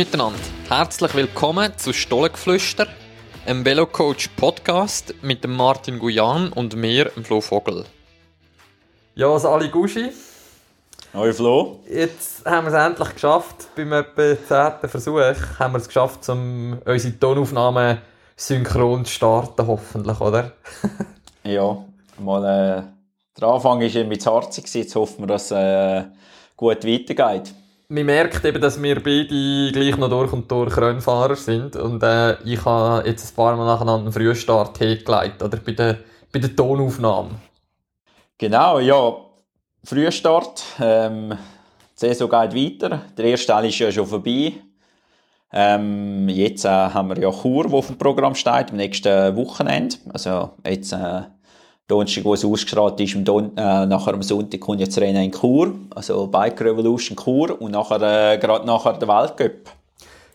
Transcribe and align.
miteinander. 0.00 0.38
Herzlich 0.70 1.14
willkommen 1.14 1.76
zu 1.76 1.92
Stollengeflüster, 1.92 2.86
einem 3.44 3.66
Velocoach 3.66 4.34
Podcast 4.34 5.14
mit 5.20 5.44
dem 5.44 5.54
Martin 5.54 5.98
Guyan 5.98 6.54
und 6.54 6.74
mir, 6.74 7.10
dem 7.10 7.22
Flo 7.22 7.42
Vogel. 7.42 7.84
Ja, 9.14 9.38
Sali 9.38 9.68
Guschi. 9.68 10.10
Hallo 11.12 11.34
Flo. 11.34 11.80
Jetzt 11.86 12.46
haben 12.46 12.66
wir 12.66 12.72
es 12.72 12.82
endlich 12.82 13.12
geschafft. 13.12 13.68
Beim 13.76 13.92
etwa 13.92 14.78
10. 14.80 14.88
Versuch 14.88 15.20
haben 15.58 15.74
wir 15.74 15.78
es 15.78 15.86
geschafft, 15.86 16.26
um 16.30 16.78
unsere 16.82 17.18
Tonaufnahmen 17.18 17.98
synchron 18.36 19.04
zu 19.04 19.12
starten, 19.12 19.66
hoffentlich, 19.66 20.18
oder? 20.18 20.52
ja, 21.44 21.76
mal, 22.18 22.42
äh, 22.42 22.82
der 23.38 23.48
Anfang 23.48 23.80
war 23.80 23.86
ein 23.86 24.08
bisschen 24.08 24.32
harzig, 24.32 24.72
jetzt 24.72 24.94
hoffen 24.94 25.24
wir, 25.24 25.26
dass 25.26 25.50
es 25.50 25.58
äh, 25.58 26.04
gut 26.56 26.86
weitergeht 26.86 27.52
man 27.90 28.06
merkt 28.06 28.44
eben, 28.44 28.60
dass 28.60 28.80
wir 28.80 29.02
beide 29.02 29.72
gleich 29.72 29.96
noch 29.96 30.08
durch 30.08 30.32
und 30.32 30.50
durch 30.50 30.76
Rennfahrer 30.76 31.34
sind. 31.34 31.74
Und 31.74 32.02
äh, 32.04 32.40
ich 32.44 32.64
habe 32.64 33.06
jetzt 33.06 33.32
ein 33.32 33.34
paar 33.34 33.56
Mal 33.56 33.66
nacheinander 33.66 34.04
einen 34.04 34.12
Frühstart 34.12 34.78
hingelegt, 34.78 35.42
oder? 35.42 35.58
Bei 35.58 35.72
der, 35.72 35.98
bei 36.32 36.38
der 36.38 36.54
Tonaufnahme. 36.54 37.30
Genau, 38.38 38.78
ja. 38.78 39.16
Frühstart. 39.82 40.62
Ähm, 40.80 41.30
die 41.30 42.06
Saison 42.06 42.30
geht 42.30 42.54
weiter. 42.54 43.02
Der 43.16 43.24
erste 43.24 43.48
Teil 43.48 43.66
ist 43.66 43.78
ja 43.78 43.90
schon 43.90 44.06
vorbei. 44.06 44.52
Ähm, 45.52 46.28
jetzt 46.28 46.64
äh, 46.64 46.68
haben 46.68 47.08
wir 47.08 47.18
ja 47.18 47.32
Chur, 47.32 47.72
wo 47.72 47.78
auf 47.78 47.88
dem 47.88 47.98
Programm 47.98 48.36
steht, 48.36 48.70
am 48.70 48.76
nächsten 48.76 49.34
Wochenende. 49.34 49.96
Also 50.12 50.50
jetzt 50.64 50.92
äh, 50.92 51.22
Donnerstag, 51.90 52.24
wo 52.24 52.34
es 52.34 52.44
ausgestrahlt 52.44 53.00
ist, 53.00 53.16
am 53.16 53.24
Don 53.24 53.56
äh, 53.56 53.86
nachher 53.86 54.14
am 54.14 54.22
Sonntag 54.22 54.60
kommt 54.60 54.80
jetzt 54.80 54.98
Rennen 54.98 55.24
in 55.24 55.32
Chur, 55.32 55.74
also 55.94 56.26
Bike 56.26 56.60
Revolution 56.60 57.16
Chur 57.16 57.60
und 57.60 57.72
nachher, 57.72 58.00
äh, 58.32 58.38
gerade 58.38 58.66
nachher 58.66 58.94
der 58.94 59.08
Weltcup. 59.08 59.72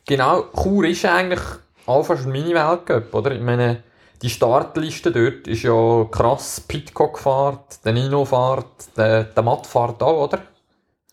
Genau, 0.06 0.44
Chur 0.54 0.86
ist 0.86 1.06
eigentlich 1.06 1.42
fast 1.86 2.26
ein 2.26 2.32
Mini-Weltcup, 2.32 3.14
oder? 3.14 3.32
Ich 3.32 3.42
meine, 3.42 3.84
die 4.22 4.30
Startliste 4.30 5.12
dort 5.12 5.48
ist 5.48 5.64
ja 5.64 6.06
krass. 6.12 6.62
Pitcock 6.62 7.20
fahrt, 7.20 7.84
der 7.86 7.94
Nino 7.94 8.26
fahrt, 8.26 8.98
der, 8.98 9.26
der 9.26 9.44
Matt 9.44 9.68
fahrt 9.68 10.02
auch, 10.02 10.26
oder? 10.26 10.40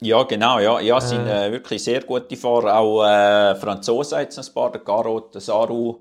Ja, 0.00 0.24
genau, 0.24 0.58
ja. 0.58 0.80
Ja, 0.80 0.98
es 0.98 1.10
sind 1.10 1.26
äh, 1.28 1.52
wirklich 1.52 1.82
sehr 1.84 2.02
gute 2.02 2.36
Fahrer. 2.36 2.76
Auch 2.76 3.04
äh, 3.04 3.54
Franzosen 3.54 4.18
jetzt 4.18 4.38
ein 4.38 4.54
paar, 4.54 4.72
der 4.72 4.80
Garot, 4.80 5.32
der 5.34 5.40
Saru, 5.40 6.00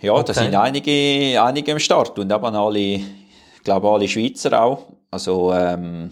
ja, 0.00 0.12
okay. 0.12 0.24
da 0.26 0.34
sind 0.34 0.54
einige, 0.54 1.42
einige 1.42 1.72
im 1.72 1.78
Start 1.78 2.18
und 2.18 2.32
eben 2.32 2.44
alle, 2.44 2.78
ich 2.78 3.04
glaube 3.64 3.88
alle 3.88 4.08
Schweizer 4.08 4.62
auch. 4.62 4.86
Also 5.10 5.52
ähm, 5.52 6.10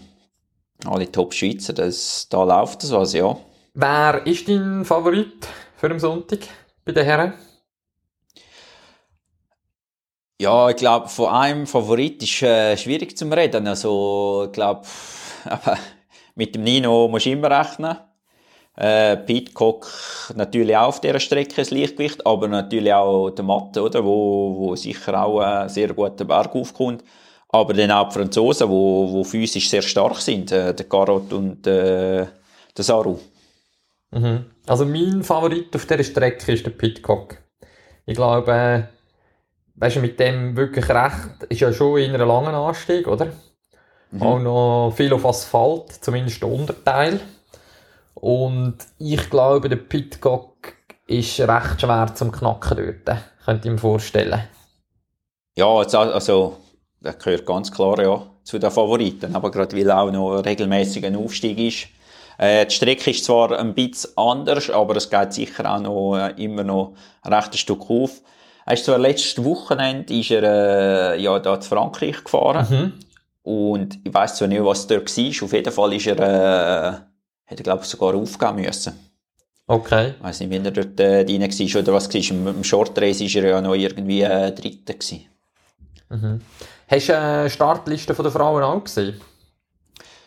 alle 0.85 1.11
Top-Schweizer, 1.11 1.73
da 1.73 2.43
läuft 2.43 2.83
das 2.83 2.91
was, 2.91 3.13
ja. 3.13 3.37
Wer 3.73 4.25
ist 4.25 4.47
dein 4.47 4.85
Favorit 4.85 5.47
für 5.75 5.89
den 5.89 5.99
Sonntag 5.99 6.39
bei 6.83 6.91
den 6.91 7.05
Herren? 7.05 7.33
Ja, 10.39 10.69
ich 10.69 10.75
glaube, 10.75 11.07
von 11.07 11.29
einem 11.29 11.65
Favorit 11.65 12.21
ist 12.21 12.43
äh, 12.43 12.77
schwierig 12.77 13.17
zu 13.17 13.25
reden. 13.25 13.67
Also, 13.67 14.43
ich 14.45 14.51
glaube, 14.51 14.85
mit 16.35 16.53
dem 16.53 16.63
Nino 16.63 17.07
musst 17.07 17.25
du 17.25 17.31
immer 17.31 17.49
rechnen. 17.49 17.97
Äh, 18.77 19.17
Pitcock 19.17 19.91
natürlich 20.35 20.77
auch 20.77 20.89
auf 20.89 21.01
dieser 21.01 21.19
Strecke 21.19 21.55
das 21.55 21.71
Lichtgewicht, 21.71 22.25
aber 22.25 22.47
natürlich 22.47 22.93
auch 22.93 23.31
der 23.31 23.43
Matte, 23.43 23.81
oder, 23.81 24.05
wo, 24.05 24.55
wo 24.55 24.75
sicher 24.75 25.23
auch 25.23 25.39
einen 25.39 25.69
sehr 25.69 25.93
guten 25.93 26.27
Berg 26.27 26.53
aufkommt. 26.55 27.03
Aber 27.49 27.73
dann 27.73 27.91
auch 27.91 28.09
die 28.09 28.13
Franzosen, 28.13 28.69
wo, 28.69 29.11
wo 29.11 29.23
physisch 29.23 29.69
sehr 29.69 29.81
stark 29.81 30.17
sind, 30.17 30.51
äh, 30.51 30.75
der 30.75 30.87
Carot 30.87 31.33
und 31.33 31.65
äh, 31.65 32.27
der 32.77 32.83
Saru. 32.83 33.17
Mhm. 34.11 34.45
Also 34.67 34.85
mein 34.85 35.23
Favorit 35.23 35.75
auf 35.75 35.85
dieser 35.85 36.03
Strecke 36.03 36.51
ist 36.51 36.65
der 36.65 36.71
Pitcock. 36.71 37.37
Ich 38.05 38.15
glaube, 38.15 38.51
äh, 38.51 38.83
weißt 39.75 39.95
du, 39.95 40.01
mit 40.01 40.19
dem 40.19 40.55
wirklich 40.55 40.87
recht, 40.87 41.43
ist 41.49 41.61
ja 41.61 41.73
schon 41.73 41.99
in 41.99 42.13
einem 42.13 42.27
langen 42.27 42.53
Anstieg, 42.53 43.07
oder? 43.07 43.27
Mhm. 44.11 44.21
Auch 44.21 44.39
noch 44.39 44.93
viel 44.95 45.13
auf 45.13 45.25
Asphalt, 45.25 45.91
zumindest 46.01 46.41
der 46.41 46.49
Unterteil. 46.49 47.19
Und 48.19 48.77
ich 48.97 49.29
glaube, 49.29 49.69
der 49.69 49.75
Pitcock 49.75 50.73
ist 51.05 51.39
recht 51.39 51.81
schwer 51.81 52.11
zum 52.15 52.31
Knacken 52.31 52.77
dort. 53.05 53.17
Könnte 53.45 53.67
ich 53.67 53.71
mir 53.71 53.77
vorstellen. 53.77 54.43
Ja, 55.55 55.67
also, 55.67 56.57
der 56.99 57.13
gehört 57.13 57.45
ganz 57.45 57.71
klar 57.71 58.01
ja, 58.01 58.25
zu 58.43 58.57
den 58.59 58.71
Favoriten. 58.71 59.35
Aber 59.35 59.51
gerade 59.51 59.75
weil 59.77 59.91
auch 59.91 60.11
noch 60.11 60.39
regelmäßig 60.39 61.05
ein 61.05 61.15
Aufstieg 61.15 61.59
ist. 61.59 61.87
Äh, 62.39 62.65
die 62.65 62.73
Strecke 62.73 63.11
ist 63.11 63.25
zwar 63.25 63.57
ein 63.57 63.73
bisschen 63.73 64.11
anders, 64.15 64.69
aber 64.69 64.95
es 64.95 65.09
geht 65.09 65.33
sicher 65.33 65.71
auch 65.71 65.79
noch, 65.79 66.17
äh, 66.17 66.43
immer 66.43 66.63
noch 66.63 66.93
ein 67.21 67.33
rechtes 67.33 67.61
Stück 67.61 67.89
auf. 67.89 68.21
Er 68.65 68.73
ist 68.73 68.85
zwar 68.85 68.97
letztes 68.97 69.43
Wochenende 69.43 70.13
ist 70.13 70.31
er, 70.31 71.13
äh, 71.13 71.21
ja, 71.21 71.39
da 71.39 71.59
zu 71.59 71.69
Frankreich 71.69 72.23
gefahren. 72.23 72.67
Mhm. 72.69 72.93
Und 73.43 73.99
ich 74.03 74.13
weiß 74.13 74.35
zwar 74.35 74.47
nicht, 74.47 74.63
was 74.63 74.87
dort 74.87 75.17
war. 75.17 75.43
Auf 75.45 75.53
jeden 75.53 75.71
Fall 75.71 75.93
ist 75.93 76.07
er, 76.07 76.19
äh, 76.19 76.99
hätte 77.47 77.63
glaube 77.63 77.81
ich 77.83 77.89
sogar 77.89 78.13
aufgeben 78.13 78.61
müssen. 78.61 78.93
Okay. 79.65 80.13
Ich 80.17 80.23
weiss 80.23 80.39
nicht, 80.39 80.49
wie 80.49 80.57
er 80.57 80.71
dort 80.71 80.99
äh, 80.99 81.25
rein 81.27 81.41
war 81.41 81.81
oder 81.81 81.93
was 81.93 82.13
war. 82.13 82.31
Im, 82.31 82.47
im 82.47 82.63
Short 82.63 82.97
Race 83.01 83.19
war 83.19 83.43
er 83.43 83.49
ja 83.49 83.61
noch 83.61 83.73
irgendwie 83.73 84.21
äh, 84.21 84.51
Dritter. 84.51 84.93
Mhm. 86.09 86.41
Hast 86.87 87.09
du 87.09 87.17
eine 87.17 87.49
Startliste 87.49 88.13
der 88.13 88.31
Frauen 88.31 88.63
auch 88.63 88.83
gesehen? 88.83 89.19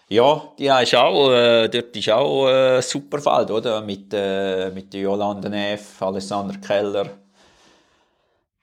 Ja, 0.08 0.42
die 0.58 0.66
ist 0.66 0.94
auch, 0.94 1.30
äh, 1.30 1.68
dort 1.68 1.96
ist 1.96 2.10
auch 2.10 2.48
äh, 2.48 2.82
super 2.82 3.20
Feld, 3.20 3.50
oder? 3.50 3.80
Mit, 3.80 4.12
äh, 4.12 4.68
mit 4.70 4.92
Jolanda 4.92 5.48
Neff, 5.48 6.02
Alessandra 6.02 6.56
Keller, 6.58 7.10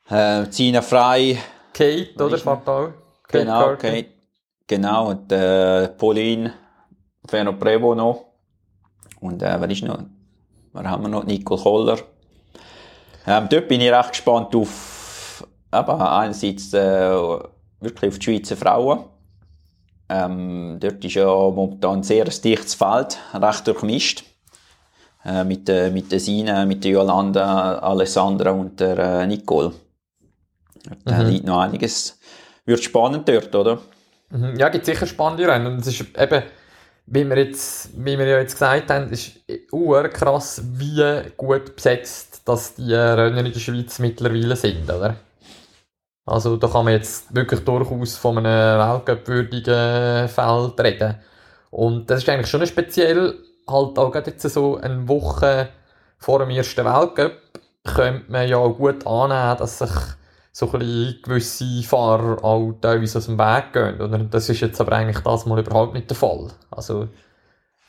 äh, 0.10 0.50
Zina 0.50 0.82
Frei. 0.82 1.38
Kate, 1.74 2.24
oder? 2.24 2.38
Kate 2.38 2.94
genau. 3.30 3.76
Kate. 3.78 4.06
Genau, 4.68 5.10
und 5.10 5.32
äh, 5.32 5.88
Pauline 5.88 6.54
Ferno 7.26 7.54
Prevo 7.54 7.96
noch. 7.96 8.27
Und 9.20 9.42
äh, 9.42 9.60
wer 9.60 9.70
ist 9.70 9.84
noch? 9.84 10.00
Wer 10.74 10.90
haben 10.90 11.04
wir 11.04 11.10
noch? 11.10 11.26
Nicole 11.26 11.62
Koller. 11.62 11.98
Ähm, 13.26 13.48
dort 13.50 13.68
bin 13.68 13.82
ich 13.82 13.92
recht 13.92 14.10
gespannt 14.10 14.56
auf 14.56 15.46
eben, 15.74 16.02
einerseits 16.02 16.74
äh, 16.74 17.12
wirklich 17.80 18.12
auf 18.12 18.20
die 18.20 18.24
Schweizer 18.24 18.56
Frauen. 18.56 19.06
Ähm, 20.10 20.78
dort 20.80 21.04
ist 21.04 21.16
ja 21.16 21.26
momentan 21.26 21.98
ein 21.98 22.04
sehr 22.04 22.26
dichtes 22.26 22.76
Feld, 22.76 23.18
recht 23.34 23.68
durchmischt. 23.68 24.24
Äh, 25.26 25.44
mit, 25.44 25.68
äh, 25.68 25.90
mit 25.90 26.12
der 26.12 26.22
Sine, 26.22 26.66
mit 26.66 26.86
der 26.86 26.92
Jolanda, 26.92 27.80
Alessandra 27.80 28.52
und 28.52 28.80
der 28.80 28.98
äh, 28.98 29.28
Nicole. 29.28 29.74
Da 31.04 31.24
mhm. 31.24 31.30
liegt 31.30 31.46
noch 31.46 31.60
einiges. 31.60 32.18
Wird 32.66 32.82
spannend 32.82 33.28
dort, 33.28 33.54
oder? 33.54 33.80
Mhm. 34.30 34.58
Ja, 34.58 34.70
gibt 34.70 34.86
sicher 34.86 35.06
spannende 35.06 35.48
Rennen. 35.48 35.68
Und 35.68 35.80
es 35.80 35.88
ist 35.88 36.18
eben 36.18 36.44
wie 37.08 37.28
wir, 37.28 37.38
jetzt, 37.38 37.90
wie 37.96 38.18
wir 38.18 38.28
ja 38.28 38.40
jetzt 38.40 38.54
gesagt 38.54 38.92
haben, 38.92 39.10
ist 39.10 39.32
krass, 40.14 40.62
wie 40.76 41.22
gut 41.38 41.76
besetzt 41.76 42.38
dass 42.48 42.76
die 42.76 42.94
Rennen 42.94 43.46
in 43.46 43.52
der 43.52 43.60
Schweiz 43.60 44.00
mittlerweile 44.00 44.56
sind, 44.56 44.90
oder? 44.90 45.18
Also 46.26 46.58
da 46.58 46.68
kann 46.68 46.86
man 46.86 46.94
jetzt 46.94 47.34
wirklich 47.34 47.62
durchaus 47.62 48.16
von 48.16 48.38
einem 48.38 48.80
weltcup-würdigen 48.80 50.28
Feld 50.30 50.80
reden. 50.80 51.16
Und 51.72 52.10
das 52.10 52.20
ist 52.24 52.30
eigentlich 52.30 52.50
schon 52.50 52.66
speziell, 52.66 53.36
halt 53.68 54.00
auch 54.00 54.16
jetzt 54.16 54.50
so 54.50 54.78
eine 54.78 55.08
Woche 55.08 55.70
vor 56.18 56.40
dem 56.40 56.50
ersten 56.50 56.86
Weltcup 56.86 57.34
könnte 57.84 58.32
man 58.32 58.48
ja 58.48 58.66
gut 58.68 59.06
annehmen, 59.06 59.58
dass 59.58 59.80
sich 59.80 59.92
so 60.58 60.66
ein 60.72 60.80
bisschen 60.80 61.20
gewisse 61.22 61.84
Fahrer 61.84 62.44
auch 62.44 62.74
teilweise 62.82 63.20
aus 63.20 63.28
dem 63.28 63.38
Weg 63.38 63.74
gehen. 63.74 64.02
Oder? 64.02 64.18
Das 64.18 64.50
ist 64.50 64.60
jetzt 64.60 64.82
aber 64.82 64.94
eigentlich 64.94 65.24
das 65.24 65.46
mal 65.46 65.60
überhaupt 65.60 65.94
nicht 65.94 66.10
der 66.10 66.18
Fall. 66.18 66.48
Also, 66.72 67.10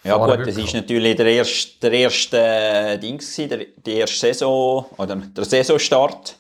ja 0.05 0.19
gut, 0.19 0.47
das 0.47 0.59
ist 0.59 0.75
natürlich 0.75 1.17
der 1.17 1.27
erste, 1.29 1.79
der 1.81 1.93
erste 1.93 2.39
äh, 2.39 2.99
Dings 2.99 3.37
der, 3.37 3.65
die 3.75 3.93
erste 3.93 4.19
Saison, 4.19 4.85
oder 4.99 5.17
der 5.17 5.45
Saisonstart, 5.47 6.37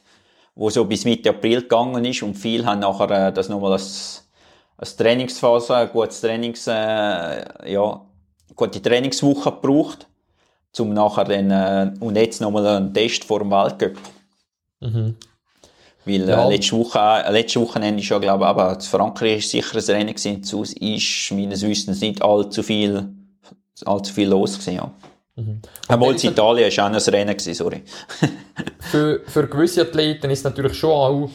wo 0.54 0.68
so 0.68 0.84
bis 0.84 1.06
Mitte 1.06 1.30
April 1.30 1.62
gegangen 1.62 2.04
ist 2.04 2.22
und 2.22 2.34
viele 2.34 2.66
haben 2.66 2.80
nachher 2.80 3.28
äh, 3.28 3.32
das 3.32 3.48
nochmal 3.48 3.72
als, 3.72 4.28
als 4.76 4.96
Trainingsphase, 4.96 5.76
ein 5.76 5.88
gutes 5.88 6.20
Trainings, 6.20 6.66
äh, 6.66 7.72
ja, 7.72 8.02
gute 8.54 8.82
Trainingswoche 8.82 9.50
gebraucht, 9.50 10.06
um 10.78 10.92
nachher 10.92 11.24
dann, 11.24 11.50
äh, 11.50 11.90
und 12.00 12.16
jetzt 12.16 12.42
nochmal 12.42 12.66
einen 12.66 12.92
Test 12.92 13.24
vor 13.24 13.38
dem 13.38 13.50
Weltcup. 13.50 13.96
Mhm. 14.80 15.16
Weil 16.08 16.28
äh, 16.28 16.32
ja. 16.32 16.46
äh, 16.46 16.54
letzte 16.54 16.76
Woche, 16.76 16.98
äh, 16.98 17.32
letzte 17.32 17.60
Wochenende 17.60 18.02
ist 18.02 18.08
ja, 18.08 18.18
glaube 18.18 18.44
ich, 18.44 18.48
aber 18.48 18.78
zu 18.78 18.90
Frankreich 18.90 19.38
ist 19.38 19.50
sicher 19.50 19.76
ein 19.76 19.84
Rennen 19.84 20.14
gewesen. 20.14 20.42
Zu 20.42 20.62
ist 20.62 21.32
meines 21.32 21.62
Wissens 21.62 22.00
nicht 22.00 22.22
allzu 22.22 22.62
viel, 22.62 23.08
allzu 23.84 24.12
viel 24.12 24.28
los 24.28 24.54
gewesen, 24.54 24.76
ja. 24.76 24.90
Mhm. 25.36 25.62
Einmal 25.86 26.10
in 26.10 26.30
Italien 26.30 26.76
war 26.76 26.84
auch 26.84 26.88
ein 26.88 27.14
Rennen, 27.14 27.36
gewesen, 27.36 27.54
sorry. 27.54 27.82
für, 28.80 29.20
für 29.26 29.46
gewisse 29.46 29.82
Athleten 29.82 30.30
ist 30.30 30.38
es 30.38 30.44
natürlich 30.44 30.74
schon 30.74 30.90
auch, 30.90 31.30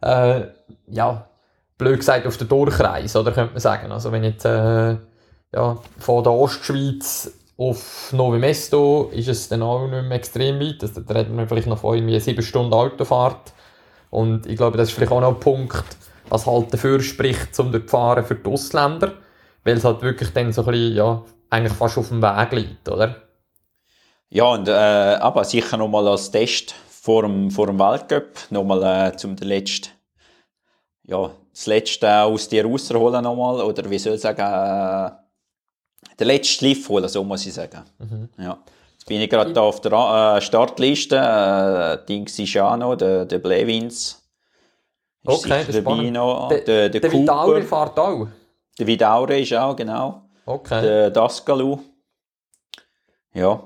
äh, 0.00 0.46
ja, 0.88 1.28
blöd 1.76 1.98
gesagt, 1.98 2.26
auf 2.26 2.36
der 2.36 2.46
Durchreise, 2.46 3.18
oder 3.18 3.32
könnte 3.32 3.54
man 3.54 3.60
sagen. 3.60 3.90
Also 3.90 4.12
wenn 4.12 4.24
jetzt, 4.24 4.44
äh, 4.44 4.96
ja, 5.54 5.78
von 5.98 6.22
der 6.22 6.32
Ostschweiz 6.32 7.32
auf 7.56 8.12
Novi 8.12 8.38
Mesto 8.38 9.10
ist 9.12 9.28
es 9.28 9.48
dann 9.48 9.62
auch 9.62 9.88
nicht 9.88 10.04
mehr 10.04 10.12
extrem 10.12 10.60
weit. 10.60 10.82
Also, 10.82 11.00
da 11.00 11.14
reden 11.14 11.36
wir 11.36 11.48
vielleicht 11.48 11.66
noch 11.66 11.78
von 11.78 11.96
irgendwie 11.96 12.20
7 12.20 12.40
Stunden 12.42 12.72
Autofahrt. 12.72 13.52
Und 14.10 14.46
ich 14.46 14.56
glaube, 14.56 14.76
das 14.76 14.88
ist 14.88 14.94
vielleicht 14.94 15.12
auch 15.12 15.20
noch 15.20 15.34
ein 15.34 15.40
Punkt, 15.40 15.84
was 16.28 16.46
halt 16.46 16.72
dafür 16.72 17.00
spricht, 17.00 17.58
um 17.58 17.72
dort 17.72 17.84
zu 17.84 17.90
fahren 17.90 18.24
für 18.24 18.34
die 18.34 18.50
Ausländer. 18.50 19.12
Weil 19.64 19.76
es 19.76 19.84
halt 19.84 20.02
wirklich 20.02 20.30
dann 20.32 20.52
so 20.52 20.62
ein 20.62 20.66
bisschen, 20.66 20.96
ja, 20.96 21.22
eigentlich 21.50 21.72
fast 21.72 21.98
auf 21.98 22.08
dem 22.08 22.22
Weg 22.22 22.52
liegt, 22.52 22.88
oder? 22.88 23.16
Ja, 24.30 24.44
und 24.44 24.68
äh, 24.68 24.72
aber 24.72 25.44
sicher 25.44 25.76
nochmal 25.76 26.06
als 26.08 26.30
Test 26.30 26.74
vor 26.88 27.22
dem, 27.22 27.50
vor 27.50 27.66
dem 27.66 27.78
Weltcup, 27.78 28.38
nochmal 28.50 28.82
äh, 29.08 29.16
zum 29.16 29.36
den 29.36 29.48
letzten, 29.48 29.88
ja, 31.04 31.30
das 31.52 31.66
letzte 31.66 32.22
aus 32.22 32.48
dir 32.48 32.64
rausholen 32.64 33.22
nochmal, 33.24 33.62
oder 33.62 33.88
wie 33.88 33.98
soll 33.98 34.14
ich 34.14 34.20
sagen, 34.20 34.40
äh, 34.40 35.10
den 36.20 36.26
letzten 36.26 36.58
Schliff 36.58 36.88
holen, 36.88 37.08
so 37.08 37.24
muss 37.24 37.46
ich 37.46 37.54
sagen. 37.54 37.82
Mhm. 37.98 38.28
Ja. 38.38 38.58
Bin 39.08 39.22
ich 39.22 39.30
gerade 39.30 39.58
auf 39.58 39.80
der 39.80 39.92
äh, 40.36 40.40
Startliste, 40.42 41.16
äh, 41.16 42.06
Dings 42.06 42.38
ist 42.38 42.56
auch 42.58 42.76
noch, 42.76 42.94
der, 42.94 43.24
der 43.24 43.38
Blevins. 43.38 44.22
Okay, 45.24 45.64
das 45.66 45.76
ist 45.76 45.84
Noch, 45.84 46.48
der, 46.48 46.60
der, 46.60 46.88
der, 46.90 47.00
der 47.00 47.12
Vidaure 47.12 47.62
fährt 47.62 47.98
auch? 47.98 48.28
Der 48.78 48.86
Vidaure 48.86 49.38
ist 49.38 49.54
auch, 49.54 49.74
genau. 49.74 50.22
Okay. 50.44 50.82
Der 50.82 51.10
Dasgalu. 51.10 51.78
Ja, 53.32 53.62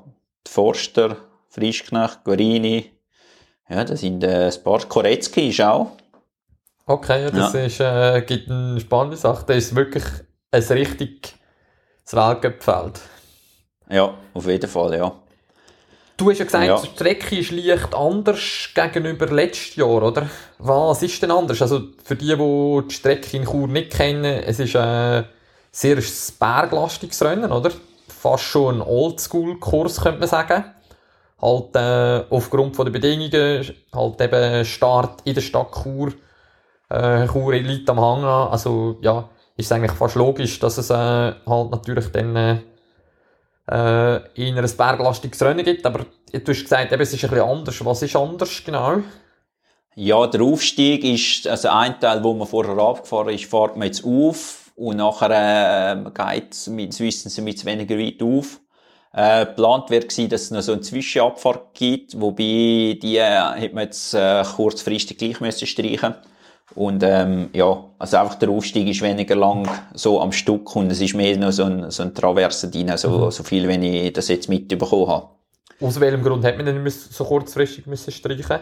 die 0.46 0.50
Forster, 0.50 1.16
Frischknecht, 1.48 2.24
Guarini. 2.24 2.90
Ja, 3.68 3.84
das 3.84 4.00
sind 4.00 4.22
äh, 4.22 4.46
ein 4.46 4.62
paar. 4.62 4.80
Koretzki 4.86 5.48
ist 5.48 5.60
auch. 5.60 5.88
Okay, 6.86 7.22
ja, 7.24 7.30
das 7.30 7.52
ja. 7.52 7.60
Ist, 7.60 7.80
äh, 7.80 8.22
gibt 8.22 8.50
eine 8.50 8.80
spannende 8.80 9.16
Sache. 9.16 9.44
Das 9.46 9.56
ist 9.56 9.74
wirklich 9.74 10.04
ein 10.50 10.62
richtig 10.62 11.34
Weltcup-Feld. 12.10 13.00
Ja, 13.88 14.14
auf 14.34 14.46
jeden 14.46 14.68
Fall, 14.68 14.96
ja. 14.96 15.12
Du 16.22 16.30
hast 16.30 16.38
ja 16.38 16.44
gesagt, 16.44 16.64
ja. 16.64 16.78
die 16.78 16.86
Strecke 16.86 17.36
ist 17.36 17.50
leicht 17.50 17.92
anders 17.96 18.69
gegenüber 18.72 19.26
letztes 19.26 19.74
Jahr, 19.74 20.04
oder? 20.04 20.28
Was 20.58 21.02
ist 21.02 21.20
denn 21.20 21.32
anders? 21.32 21.60
Also 21.60 21.80
für 22.04 22.14
die, 22.14 22.36
die 22.36 22.82
die 22.88 22.94
Strecke 22.94 23.36
in 23.36 23.44
Chur 23.44 23.66
nicht 23.66 23.90
kennen, 23.90 24.24
es 24.24 24.60
ist 24.60 24.76
ein 24.76 25.24
sehr 25.72 25.98
berglastiges 26.38 27.24
Rennen, 27.24 27.50
oder? 27.50 27.72
Fast 28.06 28.44
schon 28.44 28.76
ein 28.76 28.82
Oldschool-Kurs, 28.82 30.00
könnte 30.00 30.20
man 30.20 30.28
sagen. 30.28 30.64
Halt 31.40 31.74
äh, 31.74 32.25
aufgrund 32.30 32.78
der 32.78 32.84
Bedingungen, 32.84 33.75
halt 33.92 34.20
eben 34.20 34.64
Start 34.64 35.22
in 35.25 35.34
der 35.34 35.40
Stadt 35.40 35.72
Chur, 35.82 36.12
äh, 36.88 37.26
Chur 37.26 37.52
Elite 37.52 37.90
am 37.90 38.00
Hang 38.00 38.22
Also 38.22 38.96
ja, 39.00 39.28
ist 39.56 39.66
es 39.66 39.72
eigentlich 39.72 39.90
fast 39.90 40.14
logisch, 40.14 40.60
dass 40.60 40.78
es 40.78 40.88
äh, 40.88 40.94
halt 40.94 41.70
natürlich 41.72 42.12
dann 42.12 42.36
äh, 42.36 42.58
äh, 43.70 44.17
in 44.35 44.59
ein 44.59 44.76
berglastiges 44.76 45.43
Rennen 45.43 45.64
gibt. 45.64 45.87
Aber 45.87 46.06
du 46.32 46.53
hast 46.53 46.62
gesagt, 46.62 46.93
eben, 46.93 47.03
es 47.03 47.12
ist 47.12 47.23
bisschen 47.31 47.41
anders. 47.41 47.85
Was 47.85 48.03
ist 48.03 48.17
anders 48.17 48.62
genau? 48.64 48.99
Ja, 49.94 50.26
der 50.26 50.41
Aufstieg 50.43 51.05
ist, 51.05 51.47
also 51.47 51.69
ein 51.69 52.00
Teil, 52.00 52.25
wo 52.25 52.32
man 52.32 52.49
vorher 52.49 52.76
abgefahren 52.79 53.35
ist, 53.35 53.44
fährt 53.44 53.76
man 53.76 53.88
jetzt 53.88 54.05
auf 54.05 54.73
und 54.75 54.97
nachher 54.97 55.31
äh, 55.93 56.11
geht 56.11 56.53
es 56.53 56.67
mit 56.69 56.99
Wissens 56.99 57.38
mit 57.38 57.64
weniger 57.64 57.99
weit 57.99 58.23
auf. 58.23 58.61
Äh, 59.12 59.44
geplant 59.44 59.91
wäre 59.91 60.06
gewesen, 60.06 60.31
dass 60.31 60.43
es 60.43 60.50
noch 60.50 60.62
so 60.62 60.73
eine 60.73 60.81
Zwischenabfahrt 60.81 61.75
gibt, 61.75 62.19
wobei 62.19 62.99
die 63.03 63.19
äh, 63.19 63.53
hätte 63.53 63.75
man 63.75 63.85
jetzt 63.85 64.14
äh, 64.14 64.43
kurzfristig 64.56 65.19
gleich 65.19 65.41
müssen 65.41 65.67
streichen 65.67 66.14
und 66.74 67.02
ähm, 67.02 67.50
ja, 67.52 67.84
also 67.98 68.16
einfach 68.16 68.36
der 68.36 68.50
Aufstieg 68.50 68.88
ist 68.88 69.02
weniger 69.02 69.34
lang 69.34 69.69
so 69.94 70.20
am 70.20 70.32
Stück 70.32 70.74
und 70.76 70.90
es 70.90 71.00
ist 71.00 71.14
mehr 71.14 71.36
noch 71.36 71.52
so 71.52 71.64
ein, 71.64 71.90
so 71.90 72.02
ein 72.02 72.14
Traverse 72.14 72.70
drin, 72.70 72.96
so, 72.96 73.10
mhm. 73.10 73.30
so 73.30 73.42
viel, 73.42 73.69
wenn 73.69 73.82
ich 73.82 74.12
das 74.12 74.28
jetzt 74.28 74.48
mitbekommen 74.48 75.08
habe. 75.08 75.28
Aus 75.80 76.00
welchem 76.00 76.22
Grund 76.22 76.44
hat 76.44 76.56
man 76.56 76.66
denn 76.66 76.88
so 76.88 77.24
kurzfristig 77.24 77.86
müssen 77.86 78.12
streichen 78.12 78.60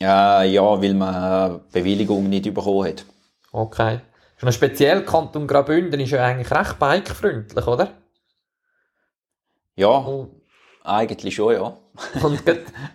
äh, 0.00 0.46
Ja, 0.46 0.80
weil 0.80 0.94
man 0.94 1.60
Bewilligung 1.70 2.28
nicht 2.28 2.52
bekommen 2.52 2.88
hat. 2.88 3.04
Okay. 3.52 4.00
Schon 4.36 4.52
speziell 4.52 5.04
Kanton 5.04 5.46
Graubünden 5.46 6.00
ist 6.00 6.10
ja 6.10 6.24
eigentlich 6.24 6.50
recht 6.50 6.78
bikefreundlich, 6.78 7.66
oder? 7.66 7.88
Ja, 9.76 9.88
und 9.88 10.30
eigentlich 10.84 11.34
schon, 11.34 11.54
ja. 11.54 11.76
und 12.22 12.42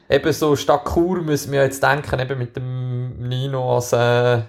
eben 0.09 0.33
so 0.33 0.55
statt 0.55 0.85
Chur 0.93 1.21
müssen 1.21 1.51
wir 1.51 1.63
jetzt 1.63 1.81
denken, 1.81 2.19
eben 2.19 2.37
mit 2.37 2.55
dem 2.55 3.27
Nino 3.27 3.75
als, 3.75 3.93
äh, 3.93 4.41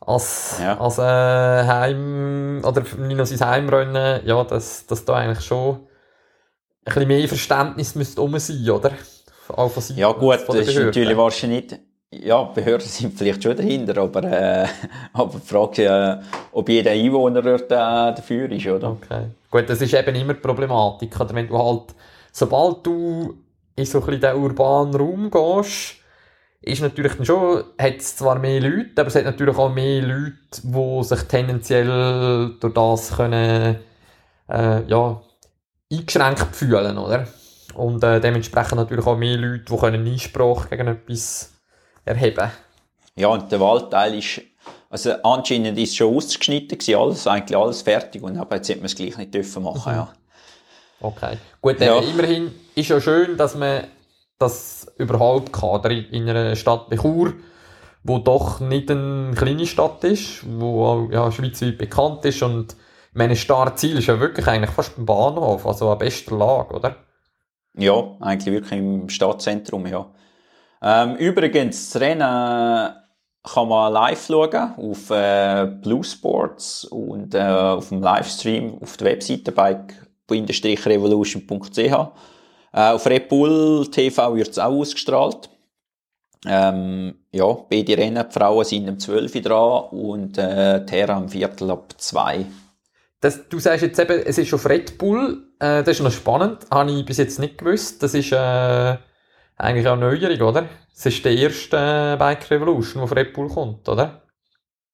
als, 0.00 0.58
ja. 0.60 0.78
als 0.78 0.98
äh, 0.98 1.02
Heim, 1.02 2.62
oder 2.64 2.82
Nino 2.98 3.24
sein 3.24 3.48
Heimrennen, 3.48 4.26
ja, 4.26 4.44
dass, 4.44 4.86
dass 4.86 5.04
da 5.04 5.14
eigentlich 5.14 5.44
schon 5.44 5.76
ein 5.76 5.84
bisschen 6.84 7.08
mehr 7.08 7.28
Verständnis 7.28 7.94
müsste 7.94 8.20
um 8.20 8.38
sein, 8.38 8.70
oder? 8.70 8.92
Auch 9.48 9.70
von 9.70 9.82
ja 9.96 10.12
gut, 10.12 10.40
das 10.46 10.56
ist 10.56 10.78
natürlich 10.78 11.16
wahrscheinlich 11.16 11.70
nicht, 11.70 11.80
ja, 12.10 12.42
Behörden 12.42 12.86
sind 12.86 13.16
vielleicht 13.16 13.42
schon 13.42 13.56
dahinter, 13.56 13.96
aber, 13.98 14.24
äh, 14.24 14.66
aber 15.12 15.38
die 15.38 15.46
Frage, 15.46 15.84
äh, 15.84 16.18
ob 16.52 16.68
jeder 16.68 16.90
Einwohner 16.90 17.40
dort 17.40 17.70
äh, 17.70 18.14
dafür 18.14 18.50
ist, 18.50 18.66
oder? 18.66 18.90
Okay. 18.90 19.24
Gut, 19.50 19.68
das 19.68 19.80
ist 19.80 19.94
eben 19.94 20.14
immer 20.14 20.34
die 20.34 20.40
Problematik, 20.40 21.18
oder 21.18 21.34
wenn 21.34 21.48
du 21.48 21.56
halt 21.56 21.94
sobald 22.32 22.86
du 22.86 23.38
in 23.76 23.84
so 23.84 24.00
ein 24.00 24.06
bisschen 24.06 24.20
den 24.20 24.36
urbanen 24.36 24.94
Raum 24.94 25.30
gehst, 25.30 25.96
ist 26.60 26.82
natürlich 26.82 27.14
dann 27.14 27.26
schon, 27.26 27.64
hat 27.78 27.96
es 27.96 28.16
zwar 28.16 28.38
mehr 28.38 28.60
Leute, 28.60 28.90
aber 29.00 29.06
es 29.06 29.14
hat 29.14 29.24
natürlich 29.24 29.56
auch 29.56 29.72
mehr 29.72 30.02
Leute, 30.02 30.34
die 30.62 31.04
sich 31.04 31.22
tendenziell 31.22 32.56
durch 32.60 32.74
das 32.74 33.16
können, 33.16 33.76
äh, 34.48 34.82
ja, 34.86 35.22
eingeschränkt 35.90 36.56
fühlen, 36.56 36.98
oder? 36.98 37.28
Und 37.74 38.02
äh, 38.02 38.20
dementsprechend 38.20 38.76
natürlich 38.76 39.06
auch 39.06 39.16
mehr 39.16 39.36
Leute, 39.36 39.64
die 39.64 39.76
können 39.76 40.06
Einspruch 40.06 40.68
gegen 40.68 40.88
etwas 40.88 41.52
erheben 42.04 42.50
Ja, 43.14 43.28
und 43.28 43.50
der 43.52 43.60
Waldteil 43.60 44.18
ist, 44.18 44.40
also 44.90 45.12
anscheinend 45.22 45.78
ist 45.78 45.96
schon 45.96 46.14
ausgeschnitten 46.14 46.76
gewesen, 46.76 46.98
alles, 46.98 47.26
eigentlich 47.26 47.56
alles 47.56 47.82
fertig, 47.82 48.22
und 48.22 48.36
aber 48.36 48.56
jetzt 48.56 48.68
hätte 48.68 48.80
man 48.80 48.86
es 48.86 48.96
gleich 48.96 49.16
nicht 49.16 49.32
dürfen 49.32 49.62
machen, 49.62 49.92
mhm. 49.92 49.98
ja. 49.98 50.12
Okay. 51.00 51.38
Gut, 51.60 51.80
ja. 51.80 51.98
immerhin 51.98 52.52
ist 52.74 52.88
ja 52.88 53.00
schön, 53.00 53.36
dass 53.36 53.54
man 53.54 53.84
das 54.38 54.86
überhaupt 54.98 55.52
kann, 55.52 55.90
in 55.90 56.28
einer 56.28 56.56
Stadt 56.56 56.86
wie 56.90 56.96
Chur, 56.96 57.34
wo 58.04 58.18
doch 58.18 58.60
nicht 58.60 58.90
eine 58.90 59.34
kleine 59.34 59.66
Stadt 59.66 60.04
ist, 60.04 60.44
wo 60.46 60.84
auch, 60.84 61.10
ja, 61.10 61.30
schweizweit 61.30 61.78
bekannt 61.78 62.24
ist 62.24 62.42
und 62.42 62.76
mein 63.12 63.34
Startziel 63.34 63.98
ist 63.98 64.06
ja 64.06 64.20
wirklich 64.20 64.46
eigentlich 64.46 64.70
fast 64.70 64.96
beim 64.96 65.06
Bahnhof, 65.06 65.66
also 65.66 65.90
an 65.90 65.98
bester 65.98 66.36
Lage, 66.36 66.74
oder? 66.74 66.96
Ja, 67.76 68.16
eigentlich 68.20 68.54
wirklich 68.54 68.78
im 68.78 69.08
Stadtzentrum, 69.08 69.86
ja. 69.86 70.06
Ähm, 70.82 71.16
übrigens, 71.16 71.90
das 71.90 72.00
Rennen 72.00 72.94
kann 73.42 73.68
man 73.68 73.92
live 73.92 74.26
schauen 74.26 74.74
auf 74.76 75.10
äh, 75.10 75.66
Blue 75.82 76.04
Sports 76.04 76.84
und 76.84 77.34
äh, 77.34 77.42
auf 77.42 77.88
dem 77.88 78.02
Livestream 78.02 78.78
auf 78.80 78.96
der 78.96 79.08
Webseite 79.08 79.52
Bike 79.52 80.07
revolution.ch. 80.30 81.78
Äh, 81.78 81.90
auf 82.72 83.06
Red 83.06 83.28
Bull 83.28 83.88
TV 83.90 84.34
wird 84.34 84.48
es 84.50 84.58
auch 84.58 84.72
ausgestrahlt. 84.72 85.50
Ähm, 86.46 87.14
ja, 87.32 87.52
beide 87.68 87.96
Rennen, 87.96 88.24
die 88.28 88.32
Frauen 88.32 88.64
sind 88.64 88.88
um 88.88 88.98
12 88.98 89.34
Uhr 89.34 89.40
dran 89.40 89.82
und 89.90 90.38
äh, 90.38 90.84
die 90.84 90.92
Herren 90.92 91.16
am 91.16 91.28
Viertel 91.28 91.70
ab 91.70 91.94
2 91.96 92.46
das, 93.20 93.48
du 93.48 93.58
sagst 93.58 93.82
jetzt 93.82 93.98
eben, 93.98 94.22
es 94.24 94.38
ist 94.38 94.54
auf 94.54 94.68
Red 94.68 94.98
Bull, 94.98 95.48
äh, 95.58 95.82
das 95.82 95.98
ist 95.98 96.00
noch 96.00 96.12
spannend, 96.12 96.66
habe 96.70 96.90
ich 96.90 97.04
bis 97.04 97.16
jetzt 97.16 97.38
nicht 97.38 97.58
gewusst. 97.58 98.02
Das 98.02 98.14
ist 98.14 98.32
äh, 98.32 98.96
eigentlich 99.56 99.88
auch 99.88 99.96
Neuerung, 99.96 100.40
oder? 100.40 100.68
Das 100.94 101.06
ist 101.06 101.24
der 101.24 101.32
erste 101.32 101.76
äh, 101.76 102.16
Bike 102.16 102.50
Revolution, 102.50 102.94
der 102.94 103.04
auf 103.04 103.16
Red 103.16 103.32
Bull 103.32 103.48
kommt, 103.48 103.88
oder? 103.88 104.22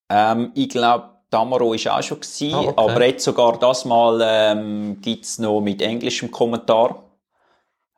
Ähm, 0.08 0.52
ich 0.54 0.70
glaube, 0.70 1.13
Tamaro 1.34 1.72
war 1.72 1.98
auch 1.98 2.02
schon, 2.02 2.20
gewesen, 2.20 2.54
ah, 2.54 2.60
okay. 2.60 2.74
aber 2.76 3.06
jetzt 3.06 3.24
sogar 3.24 3.58
das 3.58 3.84
Mal 3.84 4.20
ähm, 4.22 5.00
gibt 5.00 5.24
es 5.24 5.40
noch 5.40 5.60
mit 5.60 5.82
englischem 5.82 6.30
Kommentar. 6.30 7.02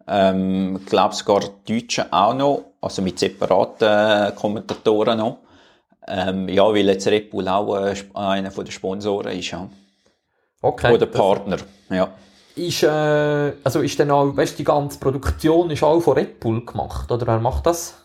Ähm, 0.09 0.79
ich 0.81 0.87
glaube 0.87 1.15
sogar 1.15 1.43
Deutsche 1.69 2.11
auch 2.11 2.33
noch, 2.33 2.65
also 2.81 3.03
mit 3.03 3.19
separaten 3.19 3.89
äh, 3.89 4.33
Kommentatoren 4.35 5.19
noch. 5.19 5.39
Ähm, 6.09 6.49
ja, 6.49 6.63
weil 6.67 6.87
jetzt 6.87 7.07
Red 7.09 7.31
Bull 7.31 7.47
auch 7.47 7.77
äh, 7.77 7.95
einer 8.15 8.49
der 8.49 8.73
Sponsoren 8.73 9.39
ist. 9.39 9.51
Ja. 9.51 9.69
Okay. 10.63 10.95
Oder 10.95 11.07
Partner, 11.07 11.59
ja. 11.91 12.09
Ist, 12.55 12.85
äh, 12.85 13.53
also 13.63 13.83
ist 13.83 14.01
dann 14.01 14.11
auch, 14.13 14.35
weißt, 14.35 14.59
die 14.59 14.65
ganze 14.65 14.99
Produktion 14.99 15.71
ist 15.71 15.83
auch 15.83 16.01
von 16.01 16.15
Red 16.15 16.41
Bull 16.41 16.65
gemacht, 16.65 17.13
oder 17.13 17.27
wer 17.27 17.39
macht 17.39 17.67
das? 17.67 17.97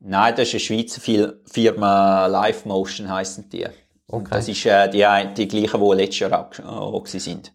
Nein, 0.00 0.34
das 0.34 0.48
ist 0.48 0.54
eine 0.54 0.60
Schweizer 0.60 1.34
Firma, 1.44 2.26
Live 2.28 2.64
Motion 2.64 3.10
heissen 3.10 3.50
die. 3.50 3.66
Okay. 4.08 4.28
Das 4.30 4.48
ist 4.48 4.66
äh, 4.66 4.88
die, 4.88 5.06
die 5.34 5.48
gleichen, 5.48 5.80
die 5.80 5.96
letztes 5.96 6.18
Jahr 6.20 6.50
auch, 6.50 6.64
auch 6.64 7.06
sind. 7.06 7.52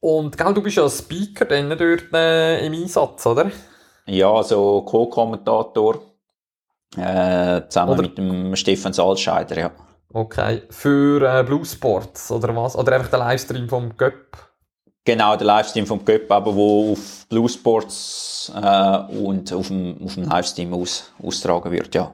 Und 0.00 0.36
gell, 0.36 0.54
du 0.54 0.62
bist 0.62 0.76
ja 0.76 0.88
Speaker 0.88 1.44
dann 1.44 1.68
dort 1.70 2.12
äh, 2.12 2.66
im 2.66 2.72
Einsatz, 2.72 3.26
oder? 3.26 3.50
Ja, 4.06 4.32
also 4.32 4.82
Co-Kommentator 4.82 6.00
äh, 6.96 7.62
zusammen 7.68 7.92
oder? 7.92 8.02
mit 8.02 8.18
dem 8.18 8.56
Stefan 8.56 8.92
Salscheider, 8.92 9.58
ja. 9.58 9.70
Okay. 10.12 10.62
Für 10.70 11.40
äh, 11.40 11.44
Blue 11.44 11.64
Sports 11.64 12.32
oder 12.32 12.56
was? 12.56 12.76
Oder 12.76 12.94
einfach 12.96 13.10
der 13.10 13.20
Livestream 13.20 13.68
vom 13.68 13.96
Göpp? 13.96 14.50
Genau, 15.04 15.34
der 15.36 15.46
Livestream 15.46 15.86
vom 15.86 16.04
Cup, 16.04 16.30
aber 16.30 16.54
wo 16.54 16.92
auf 16.92 17.26
Blue 17.28 17.48
Sports 17.48 18.52
äh, 18.54 18.98
und 19.16 19.52
auf 19.52 19.68
dem, 19.68 19.98
auf 20.04 20.14
dem 20.14 20.24
Livestream 20.24 20.74
aus, 20.74 21.10
austragen 21.22 21.70
wird, 21.70 21.94
ja. 21.94 22.12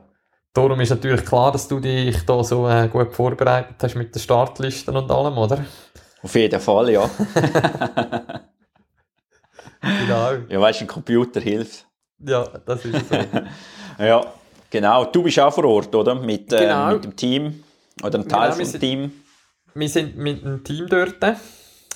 Darum 0.57 0.81
ist 0.81 0.89
natürlich 0.89 1.23
klar, 1.23 1.53
dass 1.53 1.69
du 1.69 1.81
dich 1.81 2.25
da 2.25 2.43
so 2.43 2.67
äh, 2.67 2.89
gut 2.89 3.13
vorbereitet 3.13 3.77
hast 3.83 3.95
mit 3.95 4.15
den 4.15 4.21
Startlisten 4.21 4.97
und 4.97 5.11
allem, 5.11 5.37
oder? 5.37 5.63
Auf 6.23 6.35
jeden 6.35 6.59
Fall, 6.59 6.93
ja. 6.93 7.03
genau. 9.83 10.33
Ja, 10.49 10.59
weißt 10.59 10.81
du, 10.81 10.85
ein 10.85 10.89
Computer 10.89 11.41
hilft. 11.41 11.87
Ja, 12.21 12.45
das 12.65 12.87
ist 12.87 13.07
so. 13.07 13.17
ja, 14.03 14.25
genau. 14.71 15.05
Du 15.05 15.23
bist 15.23 15.39
auch 15.41 15.53
vor 15.53 15.67
Ort, 15.67 15.95
oder? 15.95 16.15
Mit, 16.15 16.51
äh, 16.55 16.61
genau. 16.61 16.93
mit 16.93 17.05
dem 17.05 17.17
Team 17.17 17.63
oder 18.03 18.19
einem 18.19 18.27
Teil 18.27 18.53
genau, 18.53 18.65
vom 18.65 18.81
Team. 18.81 19.13
Wir 19.75 19.89
sind 19.91 20.17
mit 20.17 20.43
dem 20.43 20.65
Team 20.65 20.87
dort. 20.89 21.23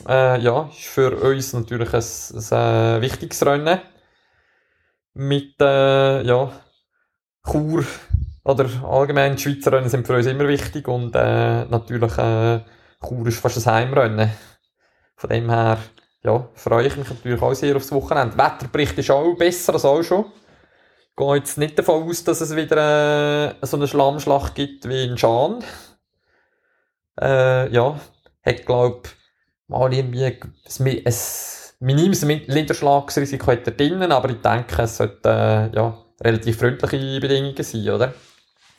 Äh, 0.07 0.39
ja, 0.39 0.69
ist 0.71 0.85
für 0.85 1.17
uns 1.17 1.55
natürlich 1.55 1.95
ein, 1.95 2.03
ein, 2.03 2.53
ein 2.53 3.01
wichtiges 3.01 3.47
Rennen. 3.47 3.81
Mit, 5.15 5.55
äh, 5.63 6.23
ja, 6.25 6.53
Chur 7.51 7.87
oder 8.45 8.69
allgemein 8.85 9.37
die 9.37 9.43
Schweizer 9.43 9.73
Rennen 9.73 9.89
sind 9.89 10.07
für 10.07 10.17
uns 10.17 10.27
immer 10.27 10.49
wichtig 10.49 10.89
und 10.89 11.15
äh, 11.15 11.65
natürlich 11.65 12.17
äh, 12.19 12.61
Chur 13.07 13.27
ist 13.27 13.41
fast 13.41 13.67
ein 13.67 13.75
Heimrennen. 13.75 14.31
Von 15.17 15.31
dem 15.31 15.51
her, 15.51 15.79
ja, 16.23 16.49
freue 16.55 16.87
ich 16.87 16.97
mich 16.97 17.09
natürlich 17.09 17.43
auch 17.43 17.55
sehr 17.55 17.77
aufs 17.77 17.93
Wochenende. 17.93 18.37
Wetterbericht 18.39 18.99
ist 18.99 19.11
auch 19.11 19.35
besser 19.37 19.75
als 19.75 19.85
auch 19.85 20.03
schon. 20.03 20.27
Ich 21.11 21.17
gehe 21.17 21.37
jetzt 21.37 21.59
nicht 21.59 21.79
davon 21.79 22.09
aus, 22.09 22.25
dass 22.25 22.41
es 22.41 22.57
wieder 22.57 23.51
äh, 23.51 23.67
so 23.67 23.77
eine 23.77 23.87
Schlammschlacht 23.87 24.55
gibt 24.55 24.89
wie 24.89 25.05
in 25.05 25.19
Schaan. 25.19 25.63
Äh, 27.21 27.71
ja, 27.73 28.01
hat 28.43 28.67
glaube 28.67 29.03
mal 29.69 29.93
irgendwie 29.93 30.25
ein, 30.25 30.41
ein 30.41 31.15
minimes 31.81 32.23
Niederschlagsrisiko 32.23 33.51
er 33.51 33.59
drinnen, 33.59 34.13
aber 34.13 34.31
ich 34.31 34.41
denke, 34.41 34.83
es 34.83 34.97
sollte 34.97 35.29
äh, 35.29 35.77
ja, 35.77 35.99
relativ 36.23 36.59
freundliche 36.59 37.21
Bedingungen 37.21 37.63
sein, 37.63 37.89
oder? 37.91 38.15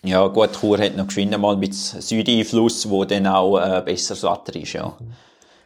Ja, 0.03 0.27
gut, 0.27 0.53
Chur 0.59 0.79
hat 0.79 0.95
noch 0.95 1.07
geschwind 1.07 1.37
mal 1.37 1.55
mit 1.55 1.75
Südeinfluss, 1.75 2.89
wo 2.89 3.05
dann 3.05 3.27
auch 3.27 3.59
äh, 3.59 3.81
besseres 3.81 4.23
Wetter 4.23 4.55
ist, 4.55 4.73
ja. 4.73 4.97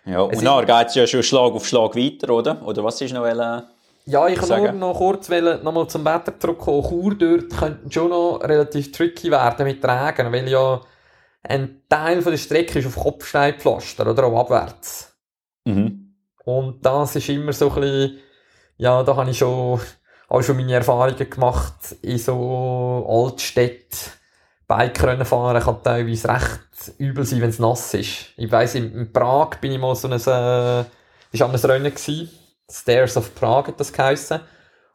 Ja, 0.06 0.22
und 0.22 0.44
dann 0.44 0.66
geht 0.66 0.88
es 0.88 0.96
ja 0.96 1.08
schon 1.08 1.24
Schlag 1.24 1.54
auf 1.54 1.66
Schlag 1.66 1.96
weiter, 1.96 2.32
oder? 2.32 2.62
Oder 2.66 2.84
was 2.84 3.02
ist 3.02 3.14
noch 3.14 3.26
äh, 3.26 3.62
Ja, 4.06 4.28
ich 4.28 4.38
kann 4.38 4.62
nur 4.62 4.72
noch 4.74 4.98
kurz 4.98 5.30
nochmal 5.30 5.88
zum 5.88 6.06
Wetter 6.06 6.38
zurückkommen. 6.38 6.84
Chur 6.84 7.16
dort 7.16 7.50
könnte 7.58 7.92
schon 7.92 8.10
noch 8.10 8.40
relativ 8.44 8.92
tricky 8.92 9.32
werden 9.32 9.66
mit 9.66 9.84
Regen, 9.84 10.32
weil 10.32 10.48
ja 10.50 10.82
ein 11.42 11.82
Teil 11.90 12.22
von 12.22 12.32
der 12.32 12.38
Strecke 12.38 12.80
ist 12.80 12.88
auf 12.88 12.96
Kopfsteinpflaster 12.98 14.10
oder 14.10 14.26
auch 14.26 14.42
abwärts. 14.42 15.16
Mhm. 15.66 16.14
Und 16.44 16.86
das 16.86 17.16
ist 17.16 17.30
immer 17.30 17.54
so 17.54 17.70
ein 17.72 17.82
bisschen, 17.82 18.20
ja, 18.78 19.02
da 19.02 19.16
habe 19.16 19.32
ich 19.32 19.38
schon, 19.38 19.80
auch 20.28 20.42
schon 20.42 20.58
meine 20.58 20.74
Erfahrungen 20.74 21.30
gemacht 21.30 21.96
in 22.02 22.18
so 22.18 23.06
Altstädten. 23.08 23.98
Bikerennen 24.68 25.26
fahren 25.26 25.62
kann 25.62 25.84
teilweise 25.84 26.30
recht 26.30 26.94
übel 26.98 27.24
sein, 27.24 27.42
wenn 27.42 27.50
es 27.50 27.60
nass 27.60 27.94
ist. 27.94 28.34
Ich 28.38 28.52
weiss, 28.52 28.76
in, 28.76 29.12
Prag 29.12 29.58
bin 29.62 29.72
ich 29.72 29.80
mal 29.80 29.96
so 29.96 30.08
ein, 30.08 30.14
äh, 30.14 30.86
ist 31.32 31.42
an 31.42 31.52
einem 31.52 31.66
Rennen 31.66 31.94
gewesen. 31.94 32.30
Stairs 32.70 33.16
of 33.16 33.36
Prague 33.36 33.68
hat 33.68 33.80
das 33.80 33.94
geheissen. 33.94 34.40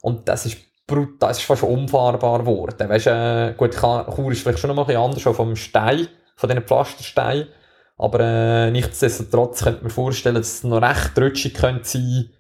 Und 0.03 0.29
das 0.29 0.47
ist 0.47 0.59
brutal, 0.87 1.29
das 1.31 1.39
ist 1.39 1.45
fast 1.45 1.63
unfahrbar 1.63 2.41
geworden. 2.41 2.89
Weißt, 2.89 3.07
äh, 3.07 3.55
gut, 3.57 3.77
Chur 3.77 4.33
ist 4.33 4.43
vielleicht 4.43 4.59
schon 4.59 4.75
noch 4.75 4.77
mal 4.77 4.91
ein 4.91 4.97
anders, 4.97 5.27
auch 5.27 5.35
vom 5.35 5.55
Stein 5.55 6.09
von 6.37 6.49
diesen 6.49 6.65
Pflastersteinen. 6.65 7.47
Aber 7.97 8.21
äh, 8.21 8.71
nichtsdestotrotz 8.71 9.63
könnte 9.63 9.83
man 9.83 9.91
vorstellen, 9.91 10.37
dass 10.37 10.55
es 10.55 10.65
noch 10.65 10.81
recht 10.81 11.19
rutschig 11.19 11.55
könnte 11.55 11.85
sein, 11.85 12.31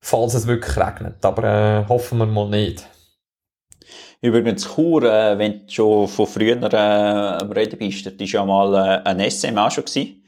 falls 0.00 0.34
es 0.34 0.46
wirklich 0.46 0.76
regnet. 0.76 1.24
Aber 1.24 1.44
äh, 1.44 1.88
hoffen 1.88 2.18
wir 2.18 2.26
mal 2.26 2.48
nicht. 2.48 2.86
Übrigens, 4.22 4.74
Chur, 4.74 5.02
äh, 5.02 5.38
wenn 5.38 5.66
du 5.66 5.72
schon 5.72 6.08
von 6.08 6.26
früher 6.26 6.60
äh, 6.62 6.76
am 6.76 7.50
Reden 7.52 7.78
bist, 7.78 8.04
das 8.04 8.12
war 8.12 8.26
ja 8.26 8.44
mal 8.44 8.74
äh, 8.74 9.08
ein 9.08 9.30
SM 9.30 9.56
auch 9.56 9.70
schon. 9.70 9.84
Gewesen. 9.84 10.22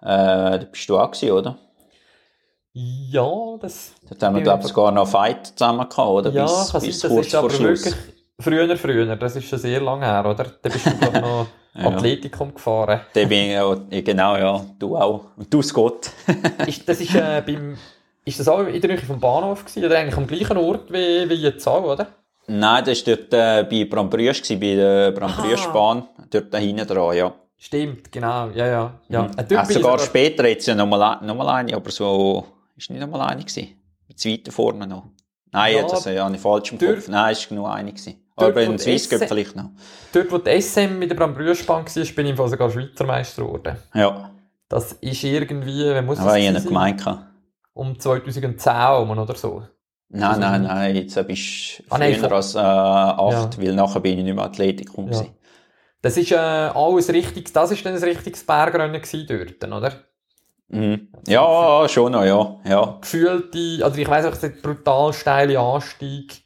Äh, 0.00 0.58
da 0.58 0.66
bist 0.70 0.88
du 0.88 0.98
auch 0.98 1.10
gewesen, 1.10 1.32
oder? 1.32 1.58
Ja, 2.72 3.56
das... 3.60 3.92
Da 4.18 4.26
haben 4.26 4.36
wir, 4.36 4.42
glaube 4.42 4.62
ich, 4.62 4.68
sogar 4.68 4.90
noch 4.90 5.06
Fight 5.06 5.46
zusammen 5.46 5.88
gehabt, 5.88 5.98
oder? 5.98 6.30
Ja, 6.30 6.44
bis, 6.44 6.72
kann 6.72 6.80
bis 6.82 7.00
sein, 7.00 7.16
das 7.16 7.26
ist 7.26 7.34
aber 7.34 7.50
Schluss. 7.50 7.84
wirklich 7.84 7.94
früher, 8.40 8.76
früher. 8.76 9.16
Das 9.16 9.36
ist 9.36 9.48
schon 9.48 9.58
sehr 9.58 9.80
lange 9.80 10.06
her, 10.06 10.24
oder? 10.24 10.44
Da 10.62 10.68
bist 10.68 10.86
du, 10.86 10.98
glaube 10.98 11.20
noch... 11.20 11.46
Ja. 11.76 11.86
Athletikum 11.88 12.54
gefahren. 12.54 13.00
Der 13.16 13.26
bin 13.26 13.50
ich, 13.90 14.04
genau, 14.04 14.36
ja. 14.36 14.64
Du 14.78 14.96
auch. 14.96 15.24
Und 15.36 15.52
du, 15.52 15.60
Scott. 15.60 16.12
ist, 16.68 16.88
das 16.88 17.00
ist, 17.00 17.16
äh, 17.16 17.42
beim, 17.44 17.76
ist 18.24 18.38
das 18.38 18.46
auch 18.46 18.60
in 18.60 18.80
der 18.80 18.90
Nähe 18.90 18.98
vom 19.00 19.18
Bahnhof 19.18 19.64
gewesen, 19.64 19.84
oder 19.84 19.98
eigentlich 19.98 20.16
am 20.16 20.28
gleichen 20.28 20.56
Ort 20.56 20.92
wie, 20.92 21.28
wie 21.28 21.34
jetzt 21.34 21.66
auch, 21.66 21.82
oder? 21.82 22.06
Nein, 22.46 22.84
das 22.84 23.06
war 23.06 23.16
dort 23.16 23.32
äh, 23.32 23.66
bei 23.68 23.84
Brambrüsch, 23.84 24.42
bei 24.48 24.56
der 24.56 25.12
Brambrüschbahn. 25.12 26.08
Dort 26.30 26.52
da 26.52 26.58
hinten 26.58 26.86
dran, 26.86 27.16
ja. 27.16 27.34
Stimmt, 27.56 28.12
genau, 28.12 28.48
ja, 28.50 28.66
ja. 28.66 29.00
ja. 29.08 29.22
Mhm. 29.22 29.38
Äh, 29.38 29.44
sogar, 29.48 29.64
sogar 29.66 29.98
später 29.98 30.46
jetzt 30.46 30.66
ja 30.66 30.74
nochmal 30.74 31.18
noch 31.22 31.34
mal 31.34 31.48
eine, 31.48 31.74
aber 31.74 31.90
so, 31.90 32.44
ist 32.76 32.90
nicht 32.90 33.00
nochmal 33.00 33.28
eine 33.28 33.42
gewesen. 33.42 33.68
Mit 34.06 34.24
weiter 34.24 34.52
vorne 34.52 34.86
noch. 34.86 35.04
Nein, 35.50 35.76
ja, 35.76 35.82
das 35.86 36.06
äh, 36.06 36.18
habe 36.18 36.34
ich 36.34 36.40
falsch 36.40 36.72
im 36.72 36.78
Kopf. 36.78 37.08
Nein, 37.08 37.32
es 37.32 37.50
war 37.50 37.56
nur 37.56 37.72
eine 37.72 37.92
gewesen. 37.92 38.20
Dort, 38.36 38.50
aber 38.50 38.62
in 38.62 38.78
Swiss 38.78 39.08
Cup 39.08 39.28
vielleicht 39.28 39.54
noch. 39.54 39.70
Dort, 40.12 40.32
wo 40.32 40.38
die 40.38 40.60
SM 40.60 40.98
mit 40.98 41.10
der 41.10 41.14
Brambrüschbahn 41.14 41.86
war, 41.86 42.04
bin 42.14 42.26
ich 42.26 42.36
sogar 42.36 42.70
Schweizer 42.70 43.04
Meister 43.04 43.44
geworden. 43.44 43.76
Ja. 43.94 44.30
Das 44.68 44.92
ist 44.94 45.22
irgendwie, 45.22 45.86
wenn 45.86 46.04
muss 46.04 46.18
Aber 46.18 46.36
ich 46.36 46.50
nicht 46.50 46.66
gemeint. 46.66 47.04
Um 47.72 47.98
2010 47.98 48.72
oder 48.72 49.34
so. 49.36 49.62
Nein, 50.16 50.38
nein, 50.38 50.62
nein, 50.62 50.96
jetzt 50.96 51.14
bist 51.26 51.80
du 51.80 51.84
ah, 51.90 51.98
nein, 51.98 52.14
früher 52.14 52.32
als 52.32 52.54
äh, 52.54 52.58
8, 52.58 52.62
ja. 52.62 53.50
weil 53.58 53.74
nachher 53.74 54.00
bin 54.00 54.18
ich 54.18 54.24
nicht 54.24 54.34
mehr 54.34 54.44
Athletikum 54.44 55.10
ja. 55.10 55.24
Das 56.02 56.16
ist 56.16 56.30
äh, 56.30 56.36
alles 56.36 57.12
richtig, 57.12 57.52
das 57.52 57.72
ist 57.72 57.84
dann 57.84 57.94
ein 57.94 58.02
richtiges 58.02 58.44
Bergrennen 58.44 59.00
dort, 59.28 59.72
oder? 59.72 59.92
Mhm. 60.68 61.08
Ja, 61.26 61.88
schon 61.88 62.12
noch, 62.12 62.24
ja. 62.24 62.56
ja. 62.64 62.98
Gefühlte, 63.00 63.84
also 63.84 63.98
ich 63.98 64.08
weiss 64.08 64.24
auch, 64.26 64.36
der 64.36 64.50
brutal 64.50 65.12
steile 65.12 65.58
Anstieg 65.58 66.44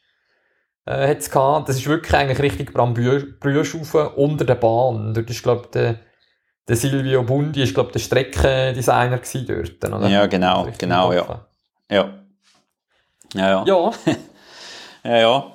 äh, 0.86 1.08
hat's 1.08 1.30
gehabt. 1.30 1.68
Das 1.68 1.76
ist 1.76 1.86
wirklich 1.86 2.14
eigentlich 2.14 2.40
richtig 2.40 2.72
Brühschufe 2.72 4.10
unter 4.10 4.44
der 4.44 4.54
Bahn. 4.54 5.12
Dort 5.12 5.28
ist, 5.28 5.42
glaube 5.42 5.68
der, 5.74 5.96
der 6.68 6.76
Silvio 6.76 7.22
Bundi 7.22 7.62
ist, 7.62 7.74
glaube 7.74 7.92
der 7.92 7.98
Streckendesigner 8.00 9.20
dort, 9.46 9.84
oder? 9.84 10.08
Ja, 10.08 10.26
genau, 10.26 10.68
genau, 10.78 11.12
ja. 11.12 11.46
ja. 11.90 12.17
Ja, 13.34 13.50
ja. 13.50 13.64
Ja. 13.66 13.92
ja, 15.04 15.16
ja. 15.18 15.52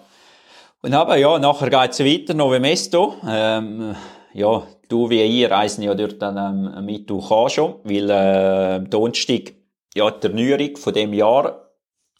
Und 0.81 0.93
aber, 0.93 1.17
ja, 1.17 1.39
nachher 1.39 1.69
geht's 1.69 1.99
weiter, 1.99 2.33
Novemesto. 2.33 3.15
Ähm, 3.27 3.95
ja, 4.33 4.63
du 4.89 5.09
wie 5.09 5.21
ich 5.21 5.49
reisen 5.49 5.83
ja 5.83 5.95
dort 5.95 6.21
dann 6.21 6.73
ähm, 6.77 6.85
mit 6.85 7.09
du 7.09 7.25
kannst 7.25 7.55
schon, 7.55 7.75
weil 7.83 8.09
äh, 8.09 8.75
am 8.75 8.89
Donnerstag 8.89 9.53
ja, 9.95 10.09
die 10.11 10.27
Erneuerung 10.27 10.75
von 10.77 10.93
dem 10.93 11.13
Jahr 11.13 11.69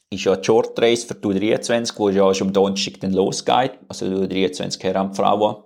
ist 0.10 0.24
ja 0.24 0.36
die 0.36 0.44
Short 0.44 0.80
Race 0.80 1.04
für 1.04 1.16
die 1.16 1.40
23 1.40 1.98
wo 1.98 2.10
ja 2.10 2.34
schon 2.34 2.48
am 2.48 2.54
Donnerstag 2.54 3.00
dann 3.02 3.14
losgeht. 3.14 3.74
Also 3.88 4.28
die 4.28 4.48
23 4.48 4.84
Herren 4.84 5.08
und 5.08 5.16
Frauen. 5.16 5.64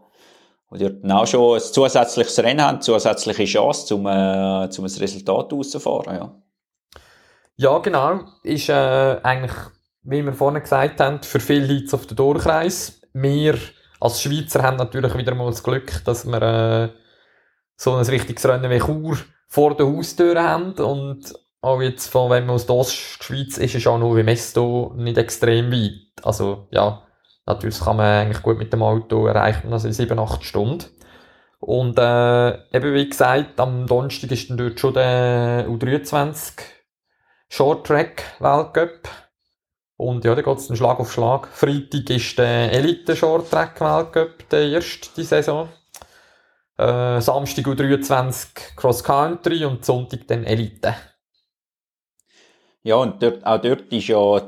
Und 0.69 0.81
dort 0.81 1.03
dann 1.03 1.11
auch 1.11 1.27
schon 1.27 1.55
ein 1.55 1.61
zusätzliches 1.61 2.39
Rennen 2.39 2.61
haben, 2.61 2.81
zusätzliche 2.81 3.45
Chance, 3.45 3.95
um, 3.95 4.05
äh, 4.05 4.09
um 4.09 4.85
ein 4.85 4.99
Resultat 4.99 5.53
rauszufahren, 5.53 6.15
ja. 6.15 6.35
Ja, 7.55 7.77
genau. 7.79 8.19
Ist 8.43 8.69
äh, 8.69 9.17
eigentlich, 9.23 9.53
wie 10.07 10.23
wir 10.23 10.33
vorhin 10.33 10.61
gesagt 10.61 11.01
haben, 11.01 11.21
für 11.21 11.41
viele 11.41 11.73
Leute 11.73 11.95
auf 11.95 12.07
der 12.07 12.15
Durchreise. 12.15 12.93
Wir 13.13 13.57
als 13.99 14.21
Schweizer 14.21 14.63
haben 14.63 14.77
natürlich 14.77 15.15
wieder 15.17 15.35
mal 15.35 15.47
das 15.47 15.63
Glück, 15.63 16.01
dass 16.05 16.25
wir 16.25 16.41
äh, 16.41 16.89
so 17.75 17.93
ein 17.93 18.05
richtiges 18.05 18.45
Rennen 18.47 18.71
wie 18.71 18.79
Chur 18.79 19.17
vor 19.47 19.75
der 19.75 19.87
Haustür 19.87 20.41
haben 20.41 20.73
und 20.73 21.33
auch 21.61 21.81
jetzt 21.81 22.07
von, 22.07 22.29
wenn 22.29 22.45
man 22.45 22.55
aus 22.55 22.65
der 22.65 22.75
Ostschweiz 22.75 23.57
ist, 23.57 23.75
ist 23.75 23.87
auch 23.87 23.97
nur 23.97 24.15
wie 24.15 24.23
Mesto 24.23 24.93
nicht 24.95 25.17
extrem 25.17 25.71
weit. 25.71 26.23
Also, 26.23 26.67
ja, 26.71 27.03
natürlich 27.45 27.79
kann 27.79 27.97
man 27.97 28.05
eigentlich 28.05 28.43
gut 28.43 28.57
mit 28.57 28.71
dem 28.71 28.83
Auto 28.83 29.27
erreichen, 29.27 29.73
also 29.73 29.87
in 29.87 29.93
7, 29.93 30.17
8 30.17 30.43
Stunden. 30.43 30.85
Und, 31.59 31.97
äh, 31.97 32.49
eben 32.71 32.93
wie 32.93 33.09
gesagt, 33.09 33.59
am 33.59 33.87
Donnerstag 33.87 34.31
ist 34.31 34.49
dann 34.49 34.57
dort 34.57 34.79
schon 34.79 34.93
der 34.93 35.67
U23 35.67 36.53
Short 37.49 37.87
Track 37.87 38.23
Weltcup. 38.39 39.09
Und 39.97 40.23
ja, 40.25 40.35
da 40.35 40.41
geht 40.43 40.57
es 40.57 40.67
dann 40.67 40.77
Schlag 40.77 40.99
auf 40.99 41.11
Schlag. 41.11 41.47
Freitag 41.47 42.09
ist 42.11 42.37
der 42.37 42.71
Elite 42.71 43.15
Short 43.15 43.49
Track 43.49 43.81
Weltcup, 43.81 44.47
der 44.49 44.69
erste 44.69 45.09
die 45.17 45.23
Saison. 45.23 45.69
Äh, 46.77 47.19
Samstag 47.19 47.65
U23 47.65 48.75
Cross 48.75 49.03
Country 49.03 49.65
und 49.65 49.83
Sonntag 49.83 50.27
dann 50.27 50.43
Elite. 50.43 50.93
Ja, 52.83 52.95
und 52.97 53.21
dort, 53.21 53.43
auch 53.43 53.59
dort 53.59 53.91
ist 53.91 54.07
ja 54.07 54.39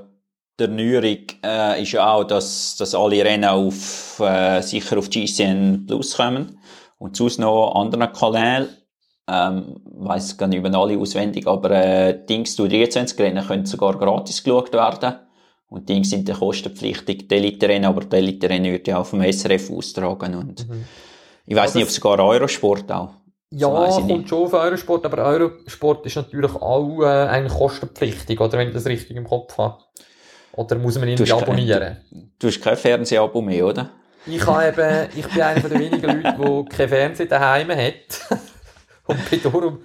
der 0.60 0.70
Erneuerung 0.70 1.26
äh, 1.44 1.82
ist 1.82 1.94
ja 1.94 2.14
auch, 2.14 2.26
dass, 2.26 2.76
dass 2.78 2.94
alle 2.94 3.26
Rennen 3.26 3.50
auf, 3.50 4.20
äh, 4.20 4.62
sicher 4.62 5.00
auf 5.00 5.10
GCN 5.10 5.86
Plus 5.88 6.18
kommen 6.18 6.60
und 7.00 7.16
sonst 7.16 7.40
noch 7.40 7.74
andere 7.74 8.12
Kanäle. 8.12 8.70
Ähm, 9.28 9.82
weiss 9.86 10.38
gar 10.38 10.48
nicht 10.48 10.60
über 10.60 10.74
alle 10.78 10.98
auswendig, 10.98 11.48
aber 11.48 11.72
äh, 11.72 12.26
Dings 12.26 12.56
du 12.56 12.68
23 12.68 13.18
Rennen 13.20 13.46
können 13.46 13.66
sogar 13.66 13.98
gratis 13.98 14.44
geschaut 14.44 14.74
werden. 14.74 15.29
Und 15.70 15.88
die 15.88 16.04
sind 16.04 16.28
dann 16.28 16.38
kostenpflichtig, 16.38 17.30
die 17.30 17.36
Elite-Rennen, 17.36 17.86
aber 17.86 18.02
die 18.02 18.16
Elite-Rennen 18.16 18.72
wird 18.72 18.88
ja 18.88 18.98
auch 18.98 19.06
vom 19.06 19.22
SRF 19.22 19.70
austragen. 19.70 20.36
Und 20.36 20.68
mhm. 20.68 20.86
ich 21.46 21.56
weiss 21.56 21.76
nicht, 21.76 21.84
ob 21.84 21.92
sogar 21.92 22.20
Eurosport 22.20 22.92
auch. 22.92 23.12
Ja, 23.52 23.92
so 23.92 24.02
kommt 24.02 24.30
schon 24.30 24.46
auf 24.46 24.54
Eurosport, 24.54 25.06
aber 25.06 25.26
Eurosport 25.26 26.06
ist 26.06 26.16
natürlich 26.16 26.54
auch 26.54 27.02
äh, 27.02 27.28
eigentlich 27.28 27.58
kostenpflichtig, 27.58 28.40
oder 28.40 28.58
wenn 28.58 28.68
ich 28.68 28.74
das 28.74 28.86
richtig 28.86 29.16
im 29.18 29.26
Kopf 29.26 29.58
habe. 29.58 29.84
Oder 30.54 30.76
muss 30.76 31.00
man 31.00 31.08
ihn 31.08 31.32
abonnieren? 31.32 31.98
Kein, 32.12 32.32
du 32.38 32.48
hast 32.48 32.62
kein 32.62 32.78
Fernsehabo 32.78 33.42
mehr, 33.42 33.66
oder? 33.66 33.92
Ich, 34.26 34.46
habe 34.46 35.10
ich 35.16 35.28
bin 35.28 35.42
einer 35.42 35.62
der 35.62 35.80
wenigen 35.80 36.22
Leute, 36.22 36.36
die 36.38 36.76
kein 36.76 36.90
Fernsehen 36.90 37.30
daheim 37.30 37.70
hat. 37.70 38.30
Und 39.08 39.30
bin 39.30 39.42
darum 39.42 39.80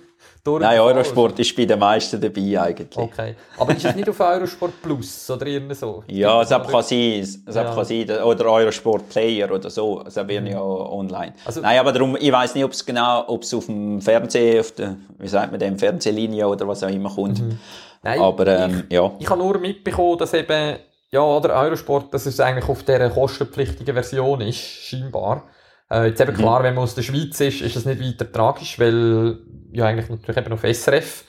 Nein, 0.47 0.79
Eurosport 0.79 1.39
ist 1.39 1.57
bei 1.57 1.65
den 1.65 1.79
meisten 1.79 2.21
dabei 2.21 2.61
eigentlich. 2.61 2.97
Okay. 2.99 3.35
Aber 3.59 3.75
ist 3.75 3.85
es 3.85 3.97
nicht 3.97 4.09
auf 4.11 4.21
Eurosport 4.21 4.83
Plus 4.83 5.31
oder 5.31 5.47
irgendwie 5.47 5.75
so? 5.75 6.05
Ja, 6.07 6.43
es 6.43 6.51
kann 6.51 6.83
sein, 6.83 7.21
es 7.21 7.41
ja. 7.55 7.65
kann 7.65 7.85
sein, 7.85 8.11
oder 8.23 8.45
Eurosport 8.47 9.09
Player 9.09 9.51
oder 9.51 9.71
so, 9.71 10.03
es 10.07 10.17
werden 10.17 10.47
ja 10.47 10.61
online. 10.61 11.33
Also, 11.47 11.63
Nein, 11.63 11.79
aber 11.79 11.93
darum, 11.93 12.17
ich 12.21 12.31
weiß 12.31 12.55
nicht, 12.55 12.65
ob 12.65 12.73
es 12.73 12.85
genau, 12.85 13.25
ob 13.27 13.43
es 13.43 13.55
auf 13.55 13.67
dem 13.67 14.03
Fernsehen, 14.03 14.61
auf 14.61 14.73
der, 14.73 14.97
wie 15.19 15.29
sagt 15.29 15.51
man 15.51 15.59
dem, 15.59 15.79
Fernsehlinie 15.79 16.47
oder 16.47 16.69
was 16.69 16.85
auch 16.85 16.91
immer 16.91 17.09
kommt. 17.09 17.41
Mhm. 17.41 17.59
Nein, 18.03 18.21
aber, 18.21 18.47
ähm, 18.47 18.85
ich, 18.87 18.95
ja. 18.95 19.13
Ich 19.19 19.31
habe 19.31 19.41
nur 19.41 19.59
mitbekommen, 19.59 20.19
dass 20.19 20.35
eben, 20.35 20.77
ja, 21.11 21.23
oder 21.23 21.55
Eurosport, 21.55 22.13
dass 22.13 22.27
es 22.27 22.39
eigentlich 22.39 22.69
auf 22.69 22.83
dieser 22.83 23.09
kostenpflichtigen 23.09 23.95
Version 23.95 24.43
ist, 24.43 24.59
scheinbar. 24.59 25.45
Äh, 25.91 26.07
jetzt 26.09 26.21
eben 26.21 26.33
mhm. 26.33 26.37
klar, 26.37 26.63
wenn 26.63 26.75
man 26.75 26.85
aus 26.85 26.95
der 26.95 27.03
Schweiz 27.03 27.41
ist, 27.41 27.61
ist 27.61 27.77
das 27.77 27.85
nicht 27.85 28.01
weiter 28.01 28.31
tragisch, 28.31 28.79
weil 28.79 29.39
ja 29.73 29.87
eigentlich 29.87 30.09
natürlich 30.09 30.37
eben 30.37 30.53
auf 30.53 30.63
SRF, 30.63 31.25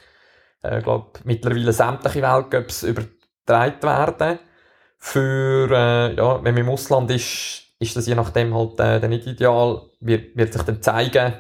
äh, 0.62 0.82
glaube 0.82 1.20
mittlerweile 1.24 1.74
sämtliche 1.74 2.22
Weltcups 2.22 2.84
übertragen 2.84 3.84
werden. 3.84 4.40
Für, 4.98 5.70
äh, 5.70 6.16
ja, 6.16 6.44
wenn 6.44 6.54
man 6.54 6.64
im 6.64 6.70
Ausland 6.70 7.12
ist, 7.12 7.64
ist 7.80 7.96
das 7.96 8.08
je 8.08 8.16
nachdem 8.16 8.56
halt 8.56 8.80
äh, 8.80 9.08
nicht 9.08 9.28
ideal, 9.28 9.82
wird, 10.00 10.36
wird 10.36 10.54
sich 10.54 10.64
dann 10.64 10.82
zeigen, 10.82 11.34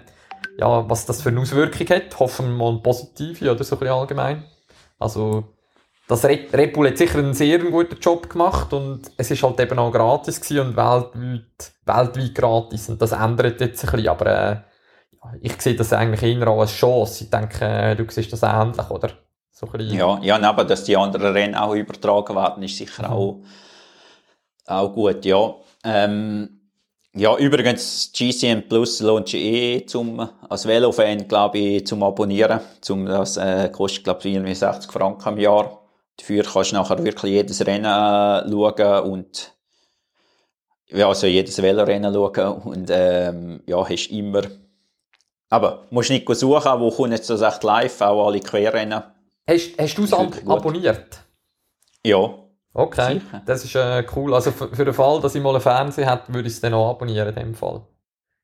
ja, 0.57 0.89
was 0.89 1.05
das 1.05 1.21
für 1.21 1.29
eine 1.29 1.39
Auswirkung 1.41 1.87
hat. 1.87 2.19
Hoffen 2.19 2.47
wir 2.47 2.71
mal 2.71 2.81
positive 2.81 3.51
oder 3.51 3.63
so 3.63 3.75
ein 3.75 3.79
bisschen 3.79 3.95
allgemein. 3.95 4.45
Also, 4.99 5.54
das 6.07 6.23
Red, 6.25 6.53
Red 6.53 6.73
Bull 6.73 6.87
hat 6.87 6.97
sicher 6.97 7.19
einen 7.19 7.33
sehr 7.33 7.59
guten 7.59 7.99
Job 7.99 8.29
gemacht 8.29 8.71
und 8.73 9.11
es 9.17 9.31
ist 9.31 9.41
halt 9.41 9.59
eben 9.59 9.79
auch 9.79 9.91
gratis 9.91 10.39
gewesen 10.39 10.67
und 10.67 10.77
weltweit, 10.77 11.73
weltweit 11.85 12.35
gratis 12.35 12.89
und 12.89 13.01
das 13.01 13.11
ändert 13.11 13.59
jetzt 13.59 13.83
ein 13.83 13.91
bisschen, 13.91 14.09
aber 14.09 14.25
äh, 14.27 14.57
ich 15.41 15.59
sehe 15.59 15.75
das 15.75 15.93
eigentlich 15.93 16.21
eher 16.21 16.47
als 16.47 16.71
Chance. 16.71 17.23
Ich 17.23 17.29
denke, 17.31 17.65
äh, 17.65 17.95
du 17.95 18.05
siehst 18.09 18.31
das 18.31 18.43
ähnlich, 18.43 18.89
oder? 18.89 19.09
So 19.51 19.67
ja, 19.77 20.19
ja, 20.21 20.41
aber 20.41 20.65
dass 20.65 20.83
die 20.83 20.97
anderen 20.97 21.31
Rennen 21.31 21.55
auch 21.55 21.73
übertragen 21.73 22.35
werden, 22.35 22.61
ist 22.61 22.77
sicher 22.77 23.07
mhm. 23.07 23.13
auch, 23.13 23.41
auch 24.67 24.93
gut, 24.93 25.23
ja. 25.25 25.55
Ähm, 25.83 26.55
ja, 27.13 27.37
übrigens, 27.37 28.11
GCM 28.11 28.67
Plus 28.67 28.99
lohnt 28.99 29.29
sich 29.29 29.41
eh 29.41 29.85
zum, 29.85 30.27
als 30.49 30.67
Velofan, 30.67 31.25
glaube 31.29 31.57
ich, 31.57 31.87
zum 31.87 32.03
Abonnieren. 32.03 32.59
Zum, 32.81 33.05
das 33.05 33.37
äh, 33.37 33.69
kostet, 33.69 34.03
glaube 34.03 34.27
ich, 34.27 34.59
60 34.59 34.91
Franken 34.91 35.29
im 35.29 35.39
Jahr. 35.39 35.84
Dafür 36.17 36.43
kannst 36.43 36.71
du 36.71 36.75
nachher 36.75 37.03
wirklich 37.03 37.31
jedes 37.31 37.65
Rennen 37.65 37.85
äh, 37.85 38.49
schauen 38.49 39.11
und 39.11 39.53
ja, 40.87 41.07
also 41.07 41.27
jedes 41.27 41.61
Velorennen 41.61 42.13
schauen 42.13 42.61
und 42.61 42.89
ähm, 42.91 43.61
ja, 43.65 43.87
hast 43.87 44.07
immer 44.07 44.43
aber 45.49 45.83
musst 45.89 46.09
nicht 46.09 46.27
suchen, 46.27 46.79
wo 46.79 46.91
kommt 46.91 47.11
jetzt 47.11 47.29
das 47.29 47.41
echt 47.41 47.63
live, 47.63 48.01
auch 48.01 48.27
alle 48.27 48.39
Querrennen. 48.39 49.03
Hast, 49.47 49.79
hast 49.79 49.97
du 49.97 50.03
es 50.03 50.13
ab 50.13 50.33
abonniert? 50.47 51.19
Ja. 52.03 52.33
Okay, 52.73 53.13
sicher. 53.13 53.41
das 53.45 53.63
ist 53.63 53.75
äh, 53.75 54.03
cool. 54.15 54.33
Also 54.33 54.51
für, 54.51 54.75
für 54.75 54.83
den 54.83 54.93
Fall, 54.93 55.21
dass 55.21 55.33
ich 55.33 55.41
mal 55.41 55.51
einen 55.51 55.61
Fernseher 55.61 56.11
hätte, 56.11 56.33
würde 56.33 56.47
ich 56.47 56.55
es 56.55 56.61
dann 56.61 56.73
auch 56.73 56.89
abonnieren 56.89 57.29
in 57.29 57.35
dem 57.35 57.55
Fall. 57.55 57.83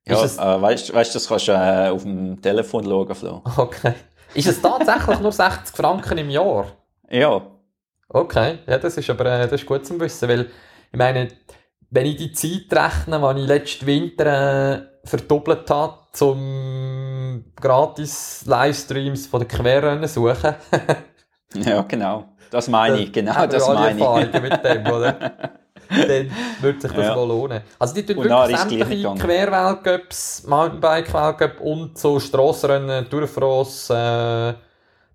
Ja, 0.07 0.23
äh, 0.23 0.61
weißt 0.61 0.89
du, 0.89 0.93
das 0.93 1.27
kannst 1.27 1.47
du 1.47 1.51
äh, 1.51 1.89
auf 1.89 2.03
dem 2.03 2.41
Telefon 2.41 2.85
schauen, 2.85 3.13
Flo. 3.13 3.41
Okay. 3.57 3.93
Ist 4.33 4.47
es 4.47 4.61
tatsächlich 4.61 5.19
nur 5.19 5.33
60 5.33 5.75
Franken 5.75 6.17
im 6.17 6.29
Jahr? 6.29 6.67
Ja. 7.09 7.41
Okay, 8.13 8.59
ja, 8.67 8.77
das 8.77 8.97
ist 8.97 9.09
aber 9.09 9.25
äh, 9.25 9.43
das 9.43 9.61
ist 9.61 9.65
gut 9.65 9.85
zu 9.85 9.97
wissen, 9.99 10.27
weil 10.27 10.41
ich 10.91 10.97
meine, 10.97 11.29
wenn 11.89 12.05
ich 12.05 12.17
die 12.17 12.31
Zeit 12.33 12.65
rechne, 12.71 13.33
die 13.35 13.41
ich 13.41 13.47
letzten 13.47 13.85
Winter 13.85 14.73
äh, 14.75 15.07
verdoppelt 15.07 15.69
habe, 15.69 15.97
zum 16.11 17.45
gratis 17.55 18.43
Livestreams 18.45 19.27
von 19.27 19.39
der 19.39 19.47
Querrennen 19.47 20.07
suchen. 20.09 20.55
ja, 21.53 21.81
genau. 21.83 22.25
Das 22.49 22.67
meine 22.67 22.99
ich, 22.99 23.13
genau, 23.13 23.45
das 23.47 23.65
meine 23.67 23.97
ich. 23.97 24.41
mit 24.41 24.65
dem, 24.65 24.85
oder? 24.87 25.13
Dann 25.89 26.31
würde 26.61 26.81
sich 26.81 26.91
das 26.91 27.05
ja. 27.05 27.15
wohl 27.15 27.27
lohnen. 27.27 27.61
Also 27.79 27.93
die 27.93 28.05
tun 28.05 28.17
und 28.17 28.29
wirklich 28.29 28.57
sämtliche 28.57 29.13
Querweltcups, 29.15 30.43
Mountainbike-Weltcup 30.47 31.61
und 31.61 31.97
so 31.97 32.19
Strassenrennen, 32.19 33.09
Durchfrost, 33.09 33.89
äh, 33.89 33.93
das 33.93 34.57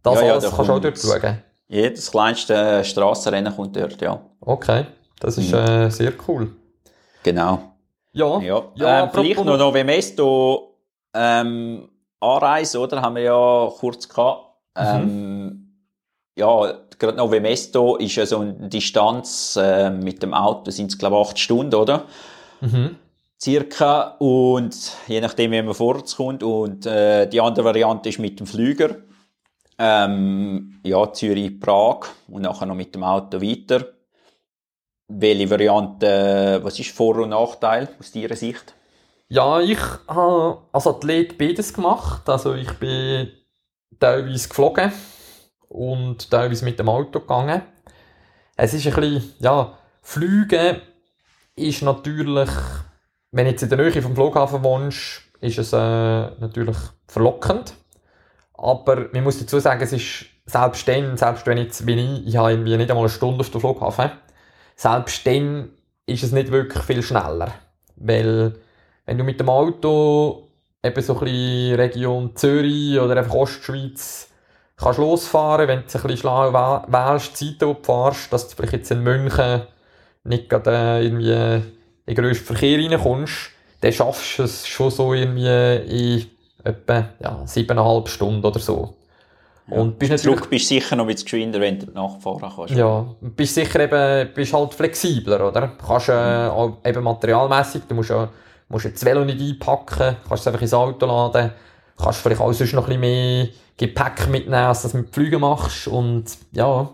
ja, 0.03 0.33
alles 0.33 0.45
ja, 0.45 0.51
kannst 0.51 0.69
du 0.69 0.73
auch 0.73 0.81
dort 0.81 0.99
schauen. 0.99 1.43
Jedes 1.69 2.11
kleinste 2.11 2.85
Strassenrennen 2.85 3.55
kommt 3.55 3.77
dort, 3.77 4.01
ja. 4.01 4.21
Okay, 4.41 4.87
das 5.21 5.39
ist 5.39 5.53
mhm. 5.53 5.59
äh, 5.59 5.91
sehr 5.91 6.13
cool. 6.29 6.53
Genau. 7.23 7.73
Ja, 8.13 8.41
ja. 8.41 8.63
ja 8.77 9.05
ähm, 9.05 9.11
vielleicht 9.13 9.45
noch 9.45 9.59
Novemesto 9.59 10.79
ähm, 11.13 11.89
Anreise, 12.21 12.79
oder? 12.79 13.03
Haben 13.03 13.17
wir 13.17 13.23
ja 13.23 13.71
kurz 13.79 14.09
gehabt. 14.09 14.55
Mhm. 14.77 14.85
Ähm, 14.85 15.67
ja, 16.37 16.75
gerade 16.99 17.17
Novemesto 17.17 17.97
ist 17.97 18.15
ja 18.17 18.27
so 18.27 18.41
eine 18.41 18.69
Distanz 18.69 19.59
äh, 19.61 19.91
mit 19.91 20.23
dem 20.23 20.35
Auto, 20.35 20.71
sind 20.71 20.93
es 20.93 20.99
glaube 20.99 21.17
ich 21.17 21.29
acht 21.29 21.39
Stunden, 21.39 21.75
oder? 21.75 22.05
Mhm. 22.61 22.97
Circa. 23.41 24.17
Und 24.19 24.97
je 25.09 25.21
nachdem, 25.21 25.51
wie 25.53 25.63
man 25.63 25.75
vorwärts 25.75 26.17
kommt. 26.17 26.43
Und 26.43 26.87
äh, 26.87 27.29
die 27.29 27.41
andere 27.41 27.65
Variante 27.65 28.09
ist 28.09 28.19
mit 28.19 28.41
dem 28.41 28.47
Flüger. 28.47 28.97
Ähm, 29.79 30.81
ja, 30.83 31.13
Zürich-Prag 31.13 32.07
und 32.29 32.43
nachher 32.43 32.67
noch 32.67 32.75
mit 32.75 32.95
dem 32.95 33.05
Auto 33.05 33.41
weiter. 33.41 33.87
Welche 35.09 35.51
Variante, 35.51 36.61
was 36.63 36.79
ist 36.79 36.91
Vor- 36.91 37.19
und 37.19 37.31
Nachteil 37.31 37.89
aus 38.01 38.11
deiner 38.13 38.35
Sicht? 38.35 38.75
Ja, 39.29 39.61
ich 39.61 39.79
habe 40.09 40.63
als 40.73 40.87
Athlet 40.87 41.37
beides 41.37 41.75
gemacht. 41.75 42.29
Also 42.29 42.55
ich 42.55 42.73
bin 42.75 43.31
teilweise 43.99 44.49
geflogen 44.49 44.93
und 45.69 46.31
teilweise 46.31 46.65
mit 46.65 46.79
dem 46.79 46.89
Auto 46.89 47.21
gegangen. 47.21 47.63
Es 48.57 48.73
ist 48.73 48.87
ein 48.87 48.95
bisschen, 48.95 49.35
ja, 49.41 49.77
Flügen 50.03 50.81
ist 51.57 51.83
natürlich, 51.83 52.51
wenn 53.33 53.45
du 53.45 53.51
jetzt 53.51 53.63
in 53.63 53.69
der 53.69 53.79
Nähe 53.79 54.03
vom 54.03 54.15
Flughafen 54.15 54.63
wohnst, 54.63 55.23
ist 55.41 55.59
es 55.59 55.73
äh, 55.73 55.77
natürlich 55.77 56.77
verlockend. 57.07 57.75
Aber 58.59 59.09
man 59.13 59.25
muss 59.25 59.39
dazu 59.39 59.59
sagen, 59.59 59.83
es 59.83 59.93
ist 59.93 60.27
selbst 60.47 60.87
dann, 60.89 61.17
selbst 61.17 61.47
wenn 61.47 61.59
jetzt, 61.59 61.87
wie 61.87 61.95
ich, 61.95 62.27
ich 62.27 62.37
habe 62.37 62.53
irgendwie 62.53 62.77
nicht 62.77 62.91
einmal 62.91 63.05
eine 63.05 63.13
Stunde 63.13 63.41
auf 63.41 63.51
dem 63.51 63.61
Flughafen, 63.61 64.11
selbst 64.77 65.27
dann 65.27 65.71
ist 66.07 66.23
es 66.23 66.33
nicht 66.33 66.51
wirklich 66.51 66.83
viel 66.85 67.03
schneller. 67.03 67.53
Weil, 67.97 68.55
wenn 69.05 69.19
du 69.19 69.25
mit 69.25 69.41
dem 69.41 69.49
Auto 69.49 70.49
eben 70.83 71.03
so 71.03 71.15
ein 71.15 71.25
bisschen 71.25 71.75
Region 71.75 72.37
Zürich 72.37 72.99
oder 72.99 73.17
einfach 73.17 73.35
Ostschweiz 73.35 74.31
kannst 74.77 74.99
losfahren, 74.99 75.69
wenn 75.69 75.81
du 75.81 75.85
ein 75.85 76.03
bisschen 76.03 76.17
schlau 76.17 76.53
wählst, 76.53 77.41
die 77.41 77.59
Zeiten, 77.59 77.69
wo 77.69 77.75
du 77.75 77.83
fährst, 77.83 78.33
dass 78.33 78.49
du 78.49 78.57
vielleicht 78.57 78.75
jetzt 78.75 78.91
in 78.91 79.03
München 79.03 79.63
nicht 80.25 80.49
gerade 80.49 80.71
äh, 80.71 81.05
irgendwie 81.05 81.33
in 81.33 81.73
den 82.07 82.15
grössten 82.15 82.45
Verkehr 82.45 82.79
reinkommst, 82.79 83.51
dann 83.81 83.93
schaffst 83.93 84.39
du 84.39 84.43
es 84.43 84.67
schon 84.67 84.91
so 84.91 85.15
irgendwie 85.15 86.19
in 86.19 86.27
etwa 86.67 87.09
ja, 87.21 87.43
siebeneinhalb 87.47 88.09
Stunden 88.09 88.45
oder 88.45 88.59
so. 88.59 88.95
Und 89.69 89.99
bist 89.99 90.19
Zurück 90.19 90.49
bist 90.49 90.71
du 90.71 90.75
sicher 90.75 90.95
noch 90.95 91.07
bisschen 91.07 91.25
geschwinder, 91.25 91.61
wenn 91.61 91.79
du 91.79 91.91
nachfahren 91.91 92.53
kannst. 92.55 92.75
Ja, 92.75 93.05
bist 93.21 93.55
sicher 93.55 93.81
eben, 93.81 94.33
bist 94.33 94.53
halt 94.53 94.75
flexibler, 94.75 95.49
oder? 95.49 95.73
Du 95.79 95.87
kannst 95.87 96.09
äh, 96.09 96.49
mhm. 96.49 96.77
eben 96.85 97.03
materialmässig, 97.03 97.83
du 97.89 97.95
musst 97.97 98.11
ja, 98.11 98.29
musst 98.69 98.85
ja 98.85 98.93
das 98.93 99.05
Velo 99.05 99.25
nicht 99.25 99.41
einpacken, 99.41 100.17
kannst 100.29 100.43
es 100.43 100.47
einfach 100.47 100.63
ins 100.63 100.75
Auto 100.75 101.07
laden, 101.07 101.51
kannst 102.01 102.21
vielleicht 102.21 102.41
auch 102.41 102.53
sonst 102.53 102.75
noch 102.75 102.89
ein 102.89 103.01
bisschen 103.01 103.01
mehr 103.01 103.49
Gepäck 103.77 104.29
mitnehmen, 104.29 104.55
als 104.55 104.83
du 104.83 104.89
das 104.89 104.95
mit 104.95 105.13
Flügen 105.13 105.41
machst 105.41 105.89
und 105.89 106.25
ja, 106.53 106.89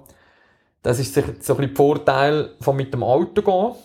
das 0.83 0.99
ist 0.99 1.13
sicher 1.13 1.35
so 1.41 1.55
ein 1.55 1.59
bisschen 1.59 1.75
der 1.75 1.77
Vorteil 1.77 2.51
von 2.61 2.77
mit 2.77 2.93
dem 2.93 3.03
Auto 3.03 3.43
gehen. 3.43 3.77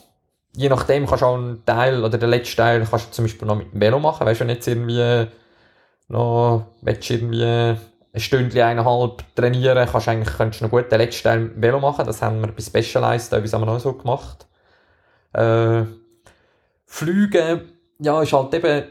Je 0.55 0.69
nachdem 0.69 1.05
kannst 1.05 1.21
du 1.21 1.25
auch 1.25 1.35
einen 1.35 1.63
Teil, 1.65 2.03
oder 2.03 2.17
den 2.17 2.29
letzten 2.29 2.57
Teil 2.57 2.87
kannst 2.89 3.09
du 3.09 3.11
zum 3.11 3.25
Beispiel 3.25 3.47
noch 3.47 3.57
mit 3.57 3.73
dem 3.73 3.81
Velo 3.81 3.99
machen, 3.99 4.25
weißt 4.25 4.41
du, 4.41 4.45
jetzt 4.45 4.67
irgendwie 4.67 5.27
noch, 6.09 6.67
willst 6.81 7.09
du 7.09 7.13
irgendwie 7.13 7.43
ein 7.43 8.19
Stündchen, 8.19 8.61
eineinhalb 8.61 9.23
trainieren, 9.35 9.87
kannst 9.89 10.07
eigentlich, 10.07 10.35
könntest 10.35 10.61
du 10.61 10.65
noch 10.65 10.71
gut 10.71 10.91
den 10.91 10.99
letzten 10.99 11.23
Teil 11.23 11.51
Velo 11.55 11.79
machen. 11.79 12.05
Das 12.05 12.21
haben 12.21 12.41
wir 12.41 12.47
bei 12.47 12.61
Specialized 12.61 13.31
teilweise 13.31 13.55
haben 13.57 13.65
wir 13.65 13.73
auch 13.73 13.79
so 13.79 13.93
gemacht. 13.93 14.47
Äh, 15.33 15.83
Flügen, 16.85 17.61
ja, 17.99 18.21
ist 18.21 18.33
halt 18.33 18.53
eben, 18.53 18.85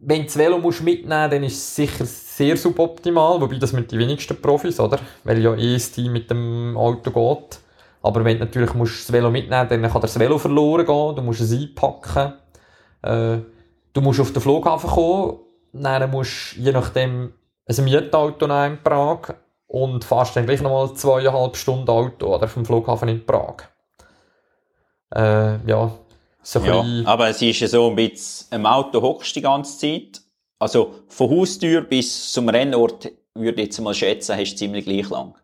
wenn 0.00 0.20
du 0.20 0.24
das 0.24 0.38
Velo 0.38 0.58
musst 0.58 0.82
mitnehmen 0.82 1.22
musst, 1.22 1.32
dann 1.32 1.44
ist 1.44 1.52
es 1.52 1.76
sicher 1.76 2.04
sehr 2.04 2.56
suboptimal, 2.56 3.40
wobei 3.40 3.58
das 3.58 3.72
mit 3.72 3.92
den 3.92 3.98
wenigsten 3.98 4.40
Profis, 4.40 4.80
oder? 4.80 4.98
Weil 5.24 5.38
ja 5.38 5.54
eh 5.54 5.74
das 5.74 5.92
Team 5.92 6.12
mit 6.12 6.30
dem 6.30 6.76
Auto 6.76 7.10
geht. 7.10 7.60
Aber 8.02 8.24
wenn 8.24 8.38
du 8.38 8.44
natürlich 8.44 8.74
musst 8.74 9.08
das 9.08 9.12
Velo 9.12 9.30
mitnehmen 9.30 9.68
dann 9.68 9.82
kann 9.82 10.00
das 10.00 10.18
Velo 10.18 10.38
verloren 10.38 10.86
gehen, 10.86 11.16
du 11.16 11.22
musst 11.22 11.40
es 11.40 11.52
einpacken. 11.52 12.32
Äh, 13.02 13.38
du 13.92 14.00
musst 14.00 14.18
auf 14.18 14.32
den 14.32 14.42
Flughafen 14.42 14.90
kommen, 14.90 15.38
dann 15.72 16.10
musst 16.10 16.56
du 16.56 16.60
je 16.60 16.72
nachdem 16.72 17.32
ein 17.66 17.84
Mietauto 17.84 18.46
nehmen 18.46 18.76
in 18.76 18.82
Prag 18.82 19.34
und 19.66 20.04
fährst 20.04 20.36
dann 20.36 20.46
gleich 20.46 20.60
nochmal 20.60 20.94
zweieinhalb 20.94 21.56
Stunden 21.56 21.88
Auto 21.88 22.34
oder 22.34 22.48
vom 22.48 22.64
Flughafen 22.64 23.08
in 23.08 23.24
Prag. 23.24 23.64
Äh, 25.14 25.66
ja, 25.66 25.92
so 26.42 26.60
ja, 26.60 26.84
aber 27.04 27.28
es 27.28 27.40
ist 27.40 27.60
ja 27.60 27.68
so 27.68 27.88
ein 27.88 27.96
bisschen, 27.96 28.48
im 28.50 28.66
Auto 28.66 29.00
hockst 29.00 29.36
die 29.36 29.40
ganze 29.40 29.78
Zeit. 29.78 30.20
Also 30.58 30.94
von 31.08 31.30
Haustür 31.30 31.82
bis 31.82 32.32
zum 32.32 32.48
Rennort 32.48 33.10
würde 33.34 33.62
ich 33.62 33.68
jetzt 33.68 33.80
mal 33.80 33.94
schätzen, 33.94 34.36
hast 34.36 34.52
du 34.52 34.56
ziemlich 34.56 34.84
gleich 34.84 35.08
lang. 35.10 35.34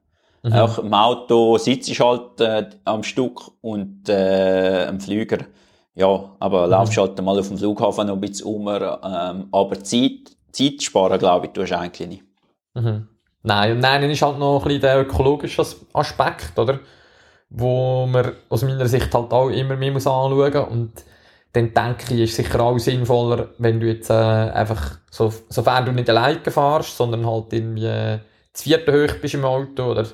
Mhm. 0.43 0.53
Auch 0.53 0.79
im 0.79 0.95
Auto 0.95 1.59
sitzt 1.59 1.89
du 1.89 2.05
halt 2.05 2.41
äh, 2.41 2.69
am 2.85 3.03
Stück 3.03 3.51
und 3.61 4.09
äh, 4.09 4.87
am 4.89 5.01
Flüger, 5.01 5.39
ja, 5.99 6.31
aber 6.39 6.67
mhm. 6.67 6.71
laufst 6.71 6.97
halt 6.97 7.21
mal 7.23 7.37
auf 7.37 7.49
dem 7.49 7.59
Flughafen 7.59 8.07
noch 8.07 8.15
ein 8.15 8.21
bisschen 8.21 8.47
um, 8.47 8.69
ähm, 8.69 9.49
aber 9.51 9.83
Zeit, 9.83 10.31
Zeit 10.53 10.81
sparen, 10.81 11.19
glaube 11.19 11.47
ich, 11.47 11.53
tust 11.53 11.73
du 11.73 11.79
eigentlich 11.79 12.09
nicht. 12.09 12.23
Mhm. 12.75 13.09
Nein, 13.43 13.73
und 13.73 13.81
nein, 13.81 14.03
dann 14.03 14.11
ist 14.11 14.23
halt 14.23 14.39
noch 14.39 14.61
ein 14.61 14.65
bisschen 14.65 14.81
der 14.81 15.01
ökologische 15.01 15.65
Aspekt, 15.93 16.57
oder? 16.57 16.79
Wo 17.51 18.07
man 18.07 18.33
aus 18.49 18.63
meiner 18.63 18.87
Sicht 18.87 19.13
halt 19.13 19.33
auch 19.33 19.49
immer 19.49 19.75
mehr 19.75 19.91
muss 19.91 20.07
anschauen 20.07 20.53
muss. 20.53 20.71
Und 20.71 20.93
dann 21.53 21.75
denke 21.75 22.15
ich, 22.15 22.21
ist 22.31 22.37
sicher 22.37 22.61
auch 22.61 22.79
sinnvoller, 22.79 23.49
wenn 23.59 23.81
du 23.81 23.87
jetzt 23.89 24.11
äh, 24.11 24.13
einfach, 24.13 24.99
so, 25.11 25.33
sofern 25.49 25.87
du 25.87 25.93
nicht 25.93 26.11
alleine 26.11 26.49
fährst, 26.49 26.97
sondern 26.97 27.27
halt 27.27 27.53
irgendwie 27.53 27.87
äh, 27.87 28.19
das 28.53 28.63
vierte 28.63 28.93
hoch 28.93 29.17
bist 29.21 29.35
im 29.35 29.45
Auto 29.45 29.91
oder 29.91 30.07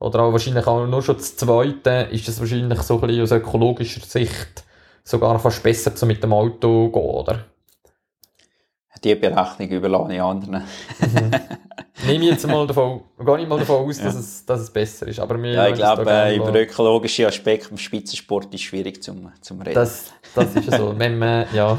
oder 0.00 0.22
auch 0.22 0.32
wahrscheinlich 0.32 0.66
auch 0.66 0.84
nur 0.84 1.00
schon 1.00 1.16
das 1.16 1.36
Zweite, 1.36 2.08
ist 2.10 2.26
es 2.26 2.40
wahrscheinlich 2.40 2.82
so 2.82 2.94
ein 2.94 3.00
bisschen 3.02 3.22
aus 3.22 3.30
ökologischer 3.30 4.00
Sicht 4.00 4.64
sogar 5.04 5.38
fast 5.38 5.62
besser 5.62 5.94
zu 5.94 6.06
mit 6.06 6.22
dem 6.22 6.32
Auto 6.32 6.90
gehen, 6.90 7.02
oder? 7.02 7.44
Die 9.02 9.14
Berechnung 9.16 9.68
überlasse 9.68 10.14
ich 10.14 10.22
anderen. 10.22 10.62
mhm. 11.00 11.30
Nehme 12.06 12.24
jetzt 12.26 12.46
mal 12.46 12.66
davon, 12.66 13.02
gehe 13.18 13.40
ich 13.40 13.48
mal 13.48 13.58
davon 13.58 13.88
aus, 13.88 13.98
dass, 13.98 14.14
es, 14.14 14.46
dass 14.46 14.60
es 14.60 14.70
besser 14.70 15.08
ist. 15.08 15.18
Aber 15.18 15.36
ja, 15.38 15.68
ich 15.68 15.74
glaube, 15.74 16.08
äh, 16.08 16.36
über 16.36 16.54
ökologische 16.54 17.26
Aspekte 17.26 17.70
im 17.70 17.78
Spitzensport 17.78 18.52
ist 18.54 18.62
schwierig 18.62 19.02
zum, 19.02 19.32
zum 19.40 19.60
reden. 19.60 19.74
Das, 19.74 20.12
das 20.34 20.54
ist 20.54 20.70
ja 20.70 20.78
so. 20.78 20.94
Wenn 20.98 21.18
man, 21.18 21.46
ja. 21.52 21.76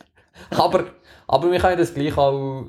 aber, 0.50 0.84
aber 1.26 1.50
wir 1.50 1.58
können 1.58 1.78
das 1.78 1.92
gleich 1.92 2.16
auch, 2.16 2.66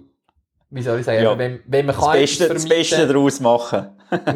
wie 0.69 0.81
soll 0.81 0.99
ich 0.99 1.05
sagen, 1.05 1.23
ja. 1.23 1.37
wenn, 1.37 1.61
wenn 1.65 1.85
man 1.85 1.95
das 1.95 2.05
kann 2.05 2.13
Beste, 2.13 2.47
das 2.47 2.67
Beste 2.67 3.07
daraus 3.07 3.39
machen. 3.39 3.89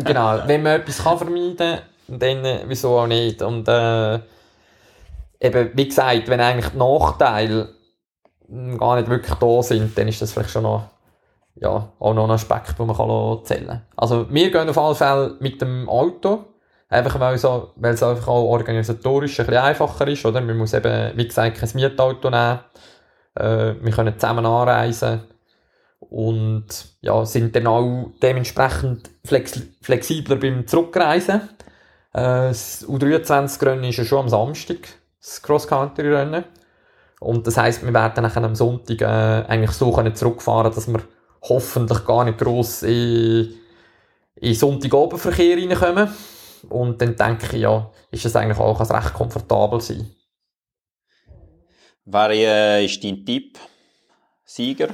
genau, 0.04 0.40
wenn 0.46 0.64
man 0.64 0.82
etwas 0.82 1.04
kann 1.04 1.18
vermeiden 1.18 1.58
kann, 1.58 1.80
dann 2.08 2.46
äh, 2.46 2.64
wieso 2.68 2.98
auch 2.98 3.08
nicht. 3.08 3.42
Und 3.42 3.68
äh, 3.68 4.20
eben, 5.44 5.72
wie 5.74 5.88
gesagt, 5.88 6.28
wenn 6.28 6.40
eigentlich 6.40 6.72
die 6.72 6.78
Nachteile 6.78 7.70
gar 8.78 8.96
nicht 8.96 9.10
wirklich 9.10 9.36
da 9.36 9.64
sind, 9.64 9.98
dann 9.98 10.08
ist 10.08 10.22
das 10.22 10.32
vielleicht 10.32 10.52
schon 10.52 10.64
noch, 10.64 10.90
ja, 11.56 11.90
auch 12.00 12.14
noch 12.14 12.26
ein 12.26 12.32
Aspekt, 12.32 12.80
den 12.80 12.88
man 12.88 12.96
kann 12.96 13.46
zählen 13.46 13.68
kann. 13.68 13.82
Also 13.96 14.32
wir 14.32 14.52
gehen 14.52 14.70
auf 14.70 14.78
alle 14.78 14.96
Fälle 14.96 15.38
mit 15.40 15.62
dem 15.62 15.88
Auto, 15.88 16.46
einfach 16.90 17.20
weil, 17.20 17.38
so, 17.38 17.72
weil 17.76 17.94
es 17.94 18.04
einfach 18.04 18.28
auch 18.28 18.46
organisatorisch 18.46 19.40
ein 19.40 19.46
bisschen 19.46 19.62
einfacher 19.62 20.08
ist, 20.08 20.26
oder? 20.26 20.42
Man 20.42 20.58
muss 20.58 20.74
eben, 20.74 21.16
wie 21.16 21.28
gesagt, 21.28 21.58
kein 21.58 21.70
Mietauto 21.74 22.30
nehmen, 22.30 22.60
äh, 23.36 23.76
wir 23.82 23.92
können 23.92 24.18
zusammen 24.18 24.46
anreisen, 24.46 25.24
und 26.10 26.66
ja, 27.02 27.26
sind 27.26 27.56
dann 27.56 27.68
auch 27.68 28.12
dementsprechend 28.22 29.10
flex 29.26 29.60
flexibler 29.82 30.36
beim 30.36 30.68
Zurückreisen. 30.68 31.42
Äh, 32.14 32.50
das 32.50 32.86
U23-Rennen 32.88 33.86
ist 33.86 33.98
ja 33.98 34.06
schon 34.06 34.20
am 34.20 34.30
Samstag, 34.30 34.78
das 35.24 35.42
Cross-Country-Rennen. 35.42 36.44
Und 37.20 37.48
das 37.48 37.58
heisst, 37.58 37.86
wir 37.86 37.94
werden 37.94 38.14
dann 38.16 38.44
am 38.46 38.56
Sonntag 38.56 39.02
äh, 39.02 39.48
eigentlich 39.48 39.72
so 39.72 39.92
können 39.92 40.14
zurückfahren 40.14 40.74
dass 40.74 40.88
wir 40.88 41.02
hoffentlich 41.42 42.06
gar 42.06 42.26
nicht 42.26 42.38
gross 42.38 42.84
in, 42.84 43.54
in 44.36 44.54
Sonntagabendverkehr 44.54 45.58
reinkommen. 45.58 46.14
Und 46.70 47.02
dann 47.02 47.16
denke 47.16 47.56
ich, 47.56 47.62
ja, 47.62 47.90
ist 48.12 48.26
es 48.26 48.36
eigentlich 48.36 48.60
auch 48.60 48.80
recht 48.80 49.14
komfortabel 49.14 49.82
sein. 49.82 50.10
Wer 52.06 52.30
äh, 52.32 52.86
ist 52.86 53.04
dein 53.04 53.26
Tipp? 53.26 53.58
Sieger? 54.44 54.90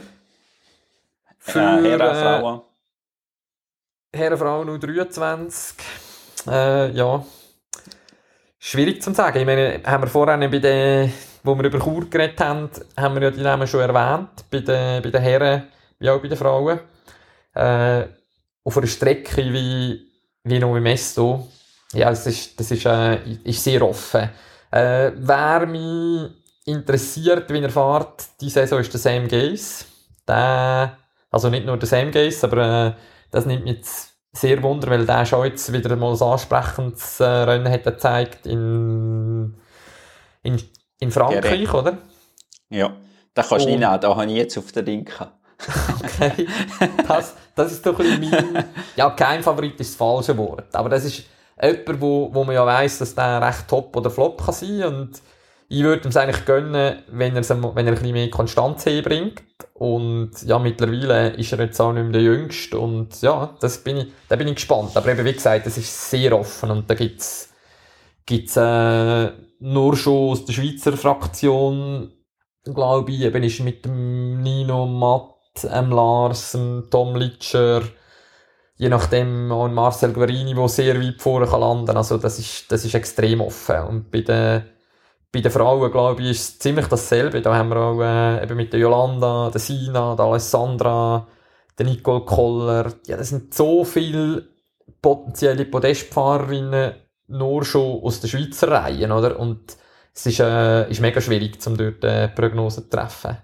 Für 1.40 1.60
äh, 1.60 1.90
Herren, 1.90 2.16
Frauen. 2.16 2.62
Herren, 4.14 4.38
Frauen 4.38 4.80
23. 4.80 5.78
Äh, 6.48 6.92
ja. 6.92 7.26
Schwierig 8.60 9.02
zu 9.02 9.14
sagen. 9.14 9.40
Ich 9.40 9.46
meine, 9.46 9.82
haben 9.86 10.04
wir 10.04 10.08
vorhin 10.08 10.52
bei 10.52 10.60
den, 10.60 11.14
wo 11.44 11.56
wir 11.56 11.66
über 11.66 11.80
Chur 11.80 12.10
geredet 12.10 12.40
haben, 12.42 12.70
haben 12.98 13.16
wir 13.16 13.24
ja 13.24 13.32
die 13.32 13.42
Namen 13.42 13.68
schon 13.68 13.80
erwähnt. 13.82 14.30
Bei 14.52 14.60
den, 14.60 15.02
bei 15.02 15.10
den 15.10 15.22
Herren 15.22 15.64
wie 15.98 16.10
auch 16.10 16.22
bei 16.22 16.28
den 16.28 16.38
Frauen. 16.38 16.80
Äh, 17.54 18.04
auf 18.64 18.78
einer 18.78 18.88
Strecke 18.88 19.44
wie, 19.52 20.08
wie 20.44 20.60
noch 20.60 20.76
im 20.76 20.86
Esto. 20.86 21.48
Ja, 21.94 22.10
das 22.10 22.28
ist, 22.28 22.60
das 22.60 22.72
ist, 22.72 22.86
äh, 22.86 23.18
ist 23.44 23.64
sehr 23.64 23.82
offen. 23.82 24.30
Äh, 24.72 25.12
wer 25.16 25.66
mich 25.66 26.30
interessiert, 26.66 27.52
wie 27.52 27.62
er 27.62 27.70
fährt, 27.70 28.26
die 28.40 28.50
Saison 28.50 28.80
ist 28.80 28.94
der 28.94 29.00
Sam 29.00 29.28
Gaze. 29.28 29.86
Der 30.28 30.98
also 31.32 31.50
nicht 31.50 31.66
nur 31.66 31.78
der 31.78 31.88
Sam 31.88 32.12
Gaze, 32.12 32.48
aber 32.48 32.88
äh, 32.88 32.94
das 33.32 33.46
nimmt 33.46 33.64
mich 33.64 33.78
jetzt 33.78 34.14
sehr 34.32 34.62
wunder, 34.62 34.90
weil 34.90 35.06
der 35.06 35.26
schon 35.26 35.46
jetzt 35.46 35.72
wieder 35.74 35.96
mal 35.96 36.14
ein 36.14 36.22
ansprechendes 36.22 37.20
äh, 37.20 37.26
Rennen 37.26 37.72
hat 37.72 37.84
gezeigt 37.84 38.46
in, 38.46 39.56
in, 40.44 40.62
in 41.00 41.12
Frankreich, 41.12 41.62
ja, 41.62 41.74
oder? 41.74 41.98
Ja, 42.70 42.94
da 43.34 43.44
kannst 43.44 43.66
du 43.66 43.70
nicht 43.70 43.80
nehmen, 43.80 44.00
da 44.00 44.16
habe 44.16 44.26
ich 44.26 44.38
jetzt 44.38 44.58
auf 44.58 44.72
der 44.72 44.84
Linken. 44.84 45.28
okay, 46.04 46.48
das, 47.08 47.36
das 47.56 47.72
ist 47.74 47.86
doch 47.86 48.00
ein 48.00 48.20
bisschen 48.20 48.54
mein... 48.54 48.66
Ja, 48.96 49.10
kein 49.10 49.44
Favorit 49.44 49.80
ist 49.80 49.92
das 49.92 49.96
falsche 49.98 50.38
Wort, 50.38 50.74
aber 50.74 50.90
das 50.90 51.04
ist 51.06 51.24
jemand, 51.62 52.02
wo, 52.02 52.30
wo 52.34 52.44
man 52.44 52.56
ja 52.56 52.66
weiss, 52.66 53.00
dass 53.00 53.16
der 53.16 53.42
recht 53.42 53.68
top 53.68 53.96
oder 53.96 54.10
flop 54.10 54.44
kann 54.46 54.54
sein 54.54 54.84
und 54.84 55.22
ich 55.72 55.84
würde 55.84 56.04
ihm 56.06 56.10
es 56.10 56.18
eigentlich 56.18 56.46
gönnen, 56.46 57.04
wenn 57.12 57.36
er, 57.36 57.48
wenn 57.48 57.88
er 57.88 57.94
ein 57.94 58.00
bisschen 58.00 58.12
mehr 58.12 58.30
Konstanz 58.32 58.86
bringt. 58.86 59.44
Und 59.74 60.32
ja, 60.46 60.58
mittlerweile 60.58 61.30
ist 61.30 61.54
er 61.54 61.60
jetzt 61.60 61.80
auch 61.80 61.94
nicht 61.94 62.04
mehr 62.04 62.14
der 62.14 62.22
Jüngste. 62.24 62.80
Und 62.80 63.22
ja, 63.22 63.56
das 63.62 63.78
bin 63.84 63.98
ich, 63.98 64.08
da 64.28 64.36
bin 64.36 64.48
ich 64.48 64.56
gespannt. 64.56 64.98
Aber 64.98 65.12
eben, 65.12 65.24
wie 65.24 65.34
gesagt, 65.34 65.68
es 65.68 65.78
ist 65.78 66.10
sehr 66.10 66.38
offen. 66.38 66.72
Und 66.72 66.90
da 66.90 66.96
gibt's, 66.96 67.54
gibt's, 68.26 68.58
äh, 68.58 69.30
nur 69.60 69.96
schon 69.96 70.32
aus 70.32 70.46
der 70.46 70.54
Schweizer 70.54 70.98
Fraktion, 70.98 72.14
glaube 72.64 73.12
ich, 73.12 73.22
eben 73.22 73.44
ist 73.44 73.60
mit 73.60 73.86
dem 73.86 74.42
Nino 74.42 74.88
Matt, 74.88 75.64
M. 75.72 75.92
Lars, 75.92 76.54
dem 76.54 76.88
Tom 76.90 77.16
Litscher, 77.16 77.84
je 78.78 78.90
nachdem 78.90 79.52
auch 79.52 79.68
Marcel 79.68 80.14
Guarini, 80.14 80.56
der 80.56 80.68
sehr 80.68 81.00
weit 81.00 81.22
vorne 81.22 81.46
kann 81.46 81.60
landen. 81.60 81.96
Also 81.96 82.18
das 82.18 82.40
ist, 82.40 82.72
das 82.72 82.86
ist 82.86 82.96
extrem 82.96 83.42
offen. 83.42 83.84
Und 83.84 84.12
bei 84.12 84.22
den 84.22 84.64
bei 85.32 85.42
den 85.42 85.52
Frauen, 85.52 85.92
glaube 85.92 86.22
ich, 86.24 86.32
ist 86.32 86.40
es 86.40 86.60
ziemlich 86.60 86.88
dasselbe. 86.88 87.42
Da 87.42 87.56
haben 87.56 87.70
wir 87.70 87.78
auch 87.78 88.02
äh, 88.02 88.44
eben 88.44 88.58
mit 88.58 88.74
der 88.74 88.80
Jolanda, 88.80 89.50
der 89.52 89.62
Sina, 89.62 90.16
der 90.16 90.26
Alessandra, 90.26 91.28
der 91.78 91.86
Nicole 91.86 92.26
Koller. 92.26 92.94
Ja, 93.06 93.18
das 93.18 93.30
sind 93.30 93.54
so 93.54 93.84
viele 93.84 94.48
potenzielle 95.02 95.66
Podestfahrerinnen 95.66 96.94
nur 97.28 97.64
schon 97.64 98.02
aus 98.02 98.20
der 98.22 98.28
Schweizer 98.28 98.70
Reihen, 98.72 99.12
oder? 99.12 99.40
Und 99.40 99.78
es 100.14 100.26
ist, 100.26 100.40
äh, 100.40 100.90
ist 100.90 101.00
mega 101.00 101.22
schwierig, 101.22 101.60
um 101.68 101.78
dort 101.78 102.04
äh, 102.04 102.28
Prognosen 102.30 102.84
zu 102.84 102.90
treffen. 102.90 103.38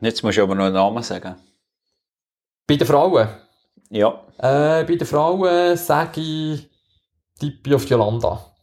Jetzt 0.00 0.22
musst 0.22 0.38
du 0.38 0.42
aber 0.42 0.54
noch 0.54 0.66
einen 0.66 0.74
Namen 0.74 1.02
sagen. 1.02 1.34
Bei 2.66 2.76
den 2.76 2.86
Frauen? 2.86 3.28
Ja. 3.90 4.20
Äh, 4.38 4.84
bei 4.84 4.96
den 4.96 5.06
Frauen 5.06 5.76
sage 5.76 6.20
ich 6.20 6.70
Tippi 7.38 7.74
auf 7.74 7.88
Jolanda. 7.88 8.55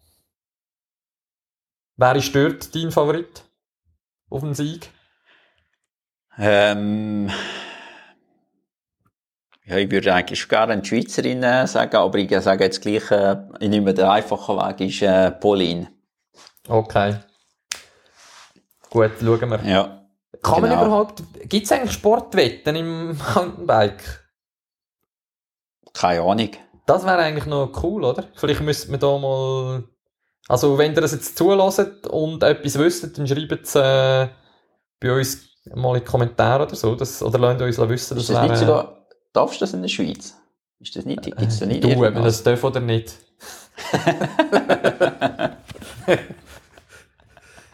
Wer 2.04 2.18
ist 2.18 2.36
dort 2.36 2.76
dein 2.76 2.92
Favorit 2.92 3.46
auf 4.30 4.42
den 4.42 4.54
Sieg? 4.54 4.92
Ähm, 6.38 7.30
ja, 9.63 9.78
ich 9.78 9.89
würde 9.89 10.13
eigentlich 10.13 10.50
gerne 10.50 10.74
eine 10.74 10.84
Schweizerin 10.84 11.42
äh, 11.44 11.66
sagen, 11.66 11.96
aber 11.96 12.18
ich 12.18 12.30
sage 12.42 12.66
jetzt 12.66 12.82
gleich, 12.82 13.10
äh, 13.10 13.38
ich 13.62 13.70
nehme 13.70 13.94
den 13.94 14.04
einfachen 14.04 14.58
Weg, 14.58 14.82
ist 14.82 15.02
äh, 15.02 15.32
Pauline. 15.32 15.94
Okay. 16.68 17.20
Gut, 18.89 19.12
schauen 19.22 19.50
wir. 19.50 19.63
Ja. 19.63 20.06
Kann 20.42 20.62
genau. 20.62 20.76
man 20.76 20.86
überhaupt, 20.86 21.24
gibt 21.48 21.68
es 21.68 21.72
eigentlich 21.72 21.94
Sportwetten 21.94 22.76
im 22.76 23.18
Mountainbike? 23.34 24.28
Keine 25.94 26.22
Ahnung. 26.22 26.52
Das 26.86 27.06
wäre 27.06 27.20
eigentlich 27.20 27.46
noch 27.46 27.82
cool, 27.82 28.04
oder? 28.04 28.26
Vielleicht 28.36 28.60
müsste 28.60 28.92
man 28.92 29.00
da 29.00 29.18
mal 29.18 29.84
also, 30.47 30.77
wenn 30.77 30.93
ihr 30.93 31.01
das 31.01 31.13
jetzt 31.13 31.38
zulässt 31.38 32.08
und 32.08 32.43
etwas 32.43 32.77
wisst, 32.77 33.17
dann 33.17 33.27
schreibt 33.27 33.65
es 33.65 33.75
äh, 33.75 34.27
bei 34.99 35.13
uns 35.13 35.49
mal 35.73 35.95
in 35.95 36.03
die 36.03 36.10
Kommentare 36.10 36.63
oder 36.63 36.75
so, 36.75 36.95
das, 36.95 37.23
oder 37.23 37.39
lasst 37.39 37.62
uns 37.62 37.89
wissen, 37.89 38.17
dass 38.17 38.27
das 38.27 38.36
wäre, 38.36 38.49
nicht 38.49 38.58
sogar, 38.58 39.08
darfst 39.32 39.62
du 39.62 39.63
das 39.63 39.73
in 39.73 39.82
der 39.82 39.89
Schweiz? 39.89 40.36
Ist 40.79 40.95
das 40.95 41.06
nicht, 41.06 41.23
gibt's 41.23 41.60
da 41.60 41.65
nicht 41.65 41.84
Du, 41.84 41.99
wenn 42.01 42.13
das 42.15 42.43
darf 42.43 42.63
oder 42.63 42.82
nicht. 42.82 43.13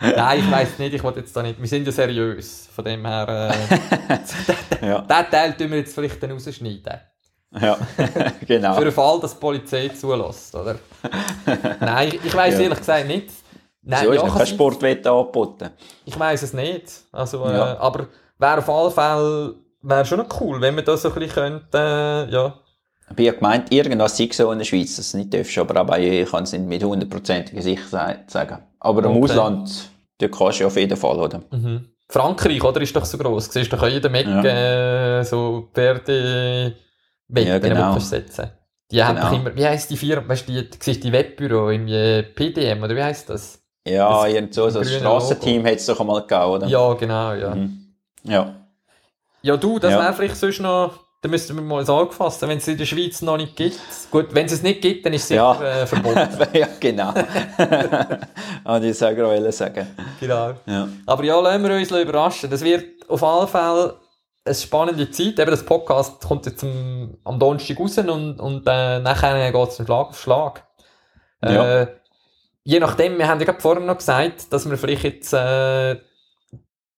Nein, 0.01 0.39
ich 0.39 0.51
weiß 0.51 0.79
nicht, 0.79 0.93
ich 0.93 1.03
wollte 1.03 1.19
jetzt 1.19 1.35
da 1.35 1.43
nicht. 1.43 1.59
Wir 1.59 1.67
sind 1.67 1.85
ja 1.85 1.91
seriös, 1.91 2.69
von 2.73 2.85
dem 2.85 3.05
her. 3.05 3.51
Äh, 4.81 4.85
ja. 4.87 5.01
Den 5.01 5.29
Teil 5.29 5.57
tun 5.57 5.71
wir 5.71 5.79
jetzt 5.79 5.93
vielleicht 5.93 6.21
dann 6.23 6.31
rausschneiden. 6.31 7.01
Ja, 7.51 7.77
genau. 8.47 8.75
Für 8.75 8.83
den 8.83 8.93
Fall, 8.93 9.19
dass 9.19 9.33
die 9.33 9.39
Polizei 9.39 9.89
zulässt, 9.89 10.53
oder? 10.55 10.75
Nein, 11.79 12.09
ich, 12.09 12.25
ich 12.25 12.35
weiß 12.35 12.55
ja. 12.55 12.61
ehrlich 12.61 12.79
gesagt 12.79 13.07
nicht. 13.07 13.29
Nein, 13.81 14.05
so 14.05 14.13
ja, 14.13 14.25
ist 14.25 14.35
kein 14.35 14.47
Sportwette 14.47 15.09
angeboten. 15.09 15.69
Ich 16.05 16.19
weiß 16.19 16.43
es 16.43 16.53
nicht. 16.53 16.85
Also, 17.11 17.45
äh, 17.45 17.53
ja. 17.53 17.79
aber 17.79 18.07
wäre 18.37 18.57
auf 18.59 18.69
alle 18.69 18.91
Fälle 18.91 19.55
wäre 19.81 20.05
schon 20.05 20.19
noch 20.19 20.41
cool, 20.41 20.59
wenn 20.61 20.75
wir 20.75 20.83
das 20.83 21.01
so 21.01 21.09
ein 21.09 21.15
bisschen 21.15 21.33
könnte, 21.33 22.27
äh, 22.29 22.33
ja. 22.33 22.53
Ich 23.17 23.27
habe 23.27 23.37
gemeint, 23.37 23.71
irgendwas 23.71 24.15
sei 24.17 24.29
so 24.31 24.51
in 24.51 24.59
der 24.59 24.65
Schweiz, 24.65 24.95
das 24.95 25.15
nicht 25.15 25.33
darfst, 25.33 25.57
aber 25.57 25.81
auch 25.81 25.97
ich 25.97 26.29
kann 26.29 26.43
es 26.43 26.51
nicht 26.51 26.65
mit 26.65 26.83
hundertprozentiger 26.83 27.61
Sicherheit 27.61 28.29
sagen. 28.29 28.59
Aber 28.79 28.99
okay. 28.99 29.17
im 29.17 29.23
Ausland, 29.23 29.89
da 30.19 30.27
kannst 30.27 30.59
du 30.59 30.67
auf 30.67 30.75
jeden 30.75 30.95
Fall, 30.95 31.17
oder? 31.17 31.41
Mhm. 31.49 31.85
Frankreich, 32.07 32.63
oder, 32.63 32.81
ist 32.81 32.95
doch 32.95 33.05
so 33.05 33.17
gross. 33.17 33.49
Siehst 33.51 33.71
du 33.71 33.77
doch 33.77 33.87
jeder 33.87 34.09
Meck, 34.09 34.27
ja. 34.27 35.19
äh, 35.19 35.23
so 35.23 35.69
Pferde, 35.73 36.75
Wetten, 37.29 37.47
ja, 37.47 37.59
genau. 37.59 37.95
die 37.95 38.01
setzen. 38.01 38.49
Die 38.91 38.95
genau. 38.97 39.07
haben 39.07 39.21
doch 39.21 39.31
immer, 39.31 39.55
wie 39.55 39.65
heisst 39.65 39.89
die 39.91 39.97
Firma, 39.97 40.27
weißt 40.27 40.49
du, 40.49 40.63
die, 40.63 40.69
siehst 40.79 41.03
die 41.03 41.11
Webbüro, 41.11 41.69
irgendwie 41.69 42.23
PDM, 42.33 42.83
oder 42.83 42.95
wie 42.95 43.03
heisst 43.03 43.29
das? 43.29 43.59
Ja, 43.87 44.27
das 44.27 44.55
so, 44.55 44.69
so 44.69 44.79
ein 44.79 44.85
Strassenteam 44.85 45.65
hat 45.65 45.75
es 45.75 45.85
doch 45.85 45.99
einmal 45.99 46.21
gegeben, 46.21 46.45
oder? 46.45 46.67
Ja, 46.67 46.93
genau, 46.93 47.33
ja. 47.33 47.55
Mhm. 47.55 47.95
Ja. 48.23 48.55
Ja, 49.41 49.57
du, 49.57 49.79
das 49.79 49.93
ja. 49.93 49.99
wäre 49.99 50.13
vielleicht 50.13 50.35
sonst 50.35 50.59
noch, 50.59 50.99
da 51.21 51.29
müssten 51.29 51.55
wir 51.55 51.61
mal 51.61 51.85
sagen 51.85 52.11
fassen, 52.11 52.49
wenn 52.49 52.57
es 52.57 52.67
in 52.67 52.77
der 52.77 52.85
Schweiz 52.85 53.21
noch 53.21 53.37
nicht 53.37 53.55
gibt. 53.55 53.79
Gut, 54.11 54.27
wenn 54.33 54.45
es 54.45 54.53
es 54.53 54.63
nicht 54.63 54.81
gibt, 54.81 55.05
dann 55.05 55.13
ist 55.13 55.23
es 55.23 55.27
sicher 55.29 55.57
ja. 55.61 55.81
äh, 55.81 55.87
verboten. 55.87 56.29
ja, 56.53 56.67
genau. 56.79 57.13
An 58.63 58.81
die 58.81 58.93
sagen, 58.93 59.51
sagen. 59.51 59.87
Genau. 60.19 60.53
Ja. 60.65 60.87
Aber 61.05 61.23
ja, 61.23 61.39
lassen 61.39 61.63
wir 61.63 61.75
uns 61.75 61.91
überraschen. 61.91 62.49
Das 62.49 62.63
wird 62.63 63.09
auf 63.09 63.23
alle 63.23 63.47
Fälle 63.47 63.95
eine 64.49 64.55
spannende 64.55 65.09
Zeit. 65.11 65.39
Eben, 65.39 65.51
das 65.51 65.65
Podcast 65.65 66.21
kommt 66.23 66.45
jetzt 66.45 66.63
am, 66.63 67.17
am 67.23 67.39
Donnerstag 67.39 67.79
raus 67.79 67.97
und, 67.97 68.39
und 68.39 68.63
äh, 68.67 68.99
nachher 68.99 69.51
geht 69.51 69.69
es 69.69 69.77
Schlag 69.77 70.07
auf 70.07 70.19
Schlag. 70.19 70.67
Ja. 71.43 71.81
Äh, 71.81 71.87
je 72.63 72.79
nachdem, 72.79 73.17
wir 73.17 73.27
haben 73.27 73.39
ja 73.39 73.45
gerade 73.45 73.61
vorhin 73.61 73.85
noch 73.85 73.97
gesagt, 73.97 74.51
dass 74.51 74.69
wir 74.69 74.77
vielleicht 74.77 75.03
jetzt, 75.03 75.33
äh, 75.33 75.97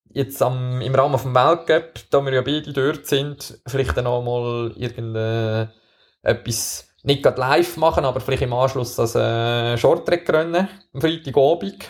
jetzt 0.09 0.41
am, 0.41 0.81
im 0.81 0.95
Rahmen 0.95 1.19
vom 1.19 1.35
Weltcup, 1.35 2.09
da 2.09 2.25
wir 2.25 2.33
ja 2.33 2.41
beide 2.41 2.73
dort 2.73 3.05
sind, 3.05 3.59
vielleicht 3.67 3.95
dann 3.97 4.07
auch 4.07 4.23
mal 4.23 4.73
irgendetwas, 4.75 5.69
nicht 7.03 7.23
gerade 7.23 7.39
live 7.39 7.77
machen, 7.77 8.05
aber 8.05 8.19
vielleicht 8.19 8.43
im 8.43 8.53
Anschluss 8.53 8.99
als 8.99 9.15
äh, 9.15 9.77
Shorttrack-Rennen 9.77 10.67
am 10.93 11.01
Freitagabend. 11.01 11.87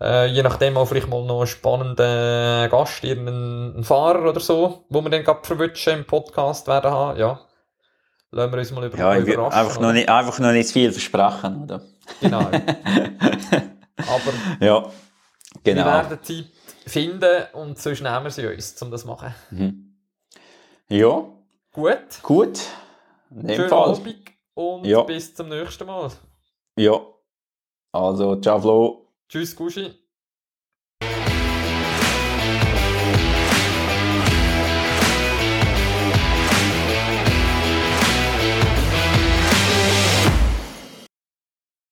Äh, 0.00 0.26
je 0.26 0.42
nachdem 0.42 0.76
auch 0.76 0.86
vielleicht 0.86 1.08
mal 1.08 1.24
noch 1.24 1.38
einen 1.38 1.46
spannenden 1.46 2.70
Gast, 2.70 3.04
irgendeinen 3.04 3.84
Fahrer 3.84 4.28
oder 4.28 4.40
so, 4.40 4.84
wo 4.88 5.02
wir 5.02 5.10
dann 5.10 5.22
gerade 5.22 5.44
verwünschen 5.44 5.98
im 5.98 6.04
Podcast 6.04 6.66
werden 6.66 6.90
haben, 6.90 7.18
ja. 7.18 7.40
Lassen 8.30 8.52
wir 8.52 8.58
uns 8.58 8.72
mal 8.72 8.86
über 8.86 8.98
ja, 8.98 9.16
überraschen. 9.16 9.58
Einfach 9.58 9.80
noch, 9.80 9.92
nicht, 9.92 10.08
einfach 10.08 10.38
noch 10.40 10.50
nicht 10.50 10.70
viel 10.70 10.90
versprechen, 10.90 11.62
oder? 11.62 11.82
Genau. 12.20 12.40
Aber 13.96 14.32
ja, 14.60 14.90
genau. 15.62 15.84
wir 15.84 15.84
werden 15.84 16.18
Zeit 16.22 16.46
finden 16.84 17.44
und 17.52 17.78
sonst 17.78 18.02
nehmen 18.02 18.24
wir 18.24 18.30
sie 18.30 18.46
uns, 18.46 18.82
um 18.82 18.90
das 18.90 19.02
zu 19.02 19.06
machen. 19.06 19.34
Mhm. 19.50 19.96
Ja. 20.88 21.24
Gut. 21.72 22.22
Gut. 22.22 22.60
Schönen 23.30 23.72
Abend 23.72 24.16
und 24.54 24.84
ja. 24.84 25.02
bis 25.02 25.34
zum 25.34 25.48
nächsten 25.48 25.86
Mal. 25.86 26.10
Ja. 26.76 27.00
Also, 27.92 28.36
ciao 28.36 28.60
Flo. 28.60 29.03
Tschüss, 29.34 29.56
Gushi. 29.56 30.03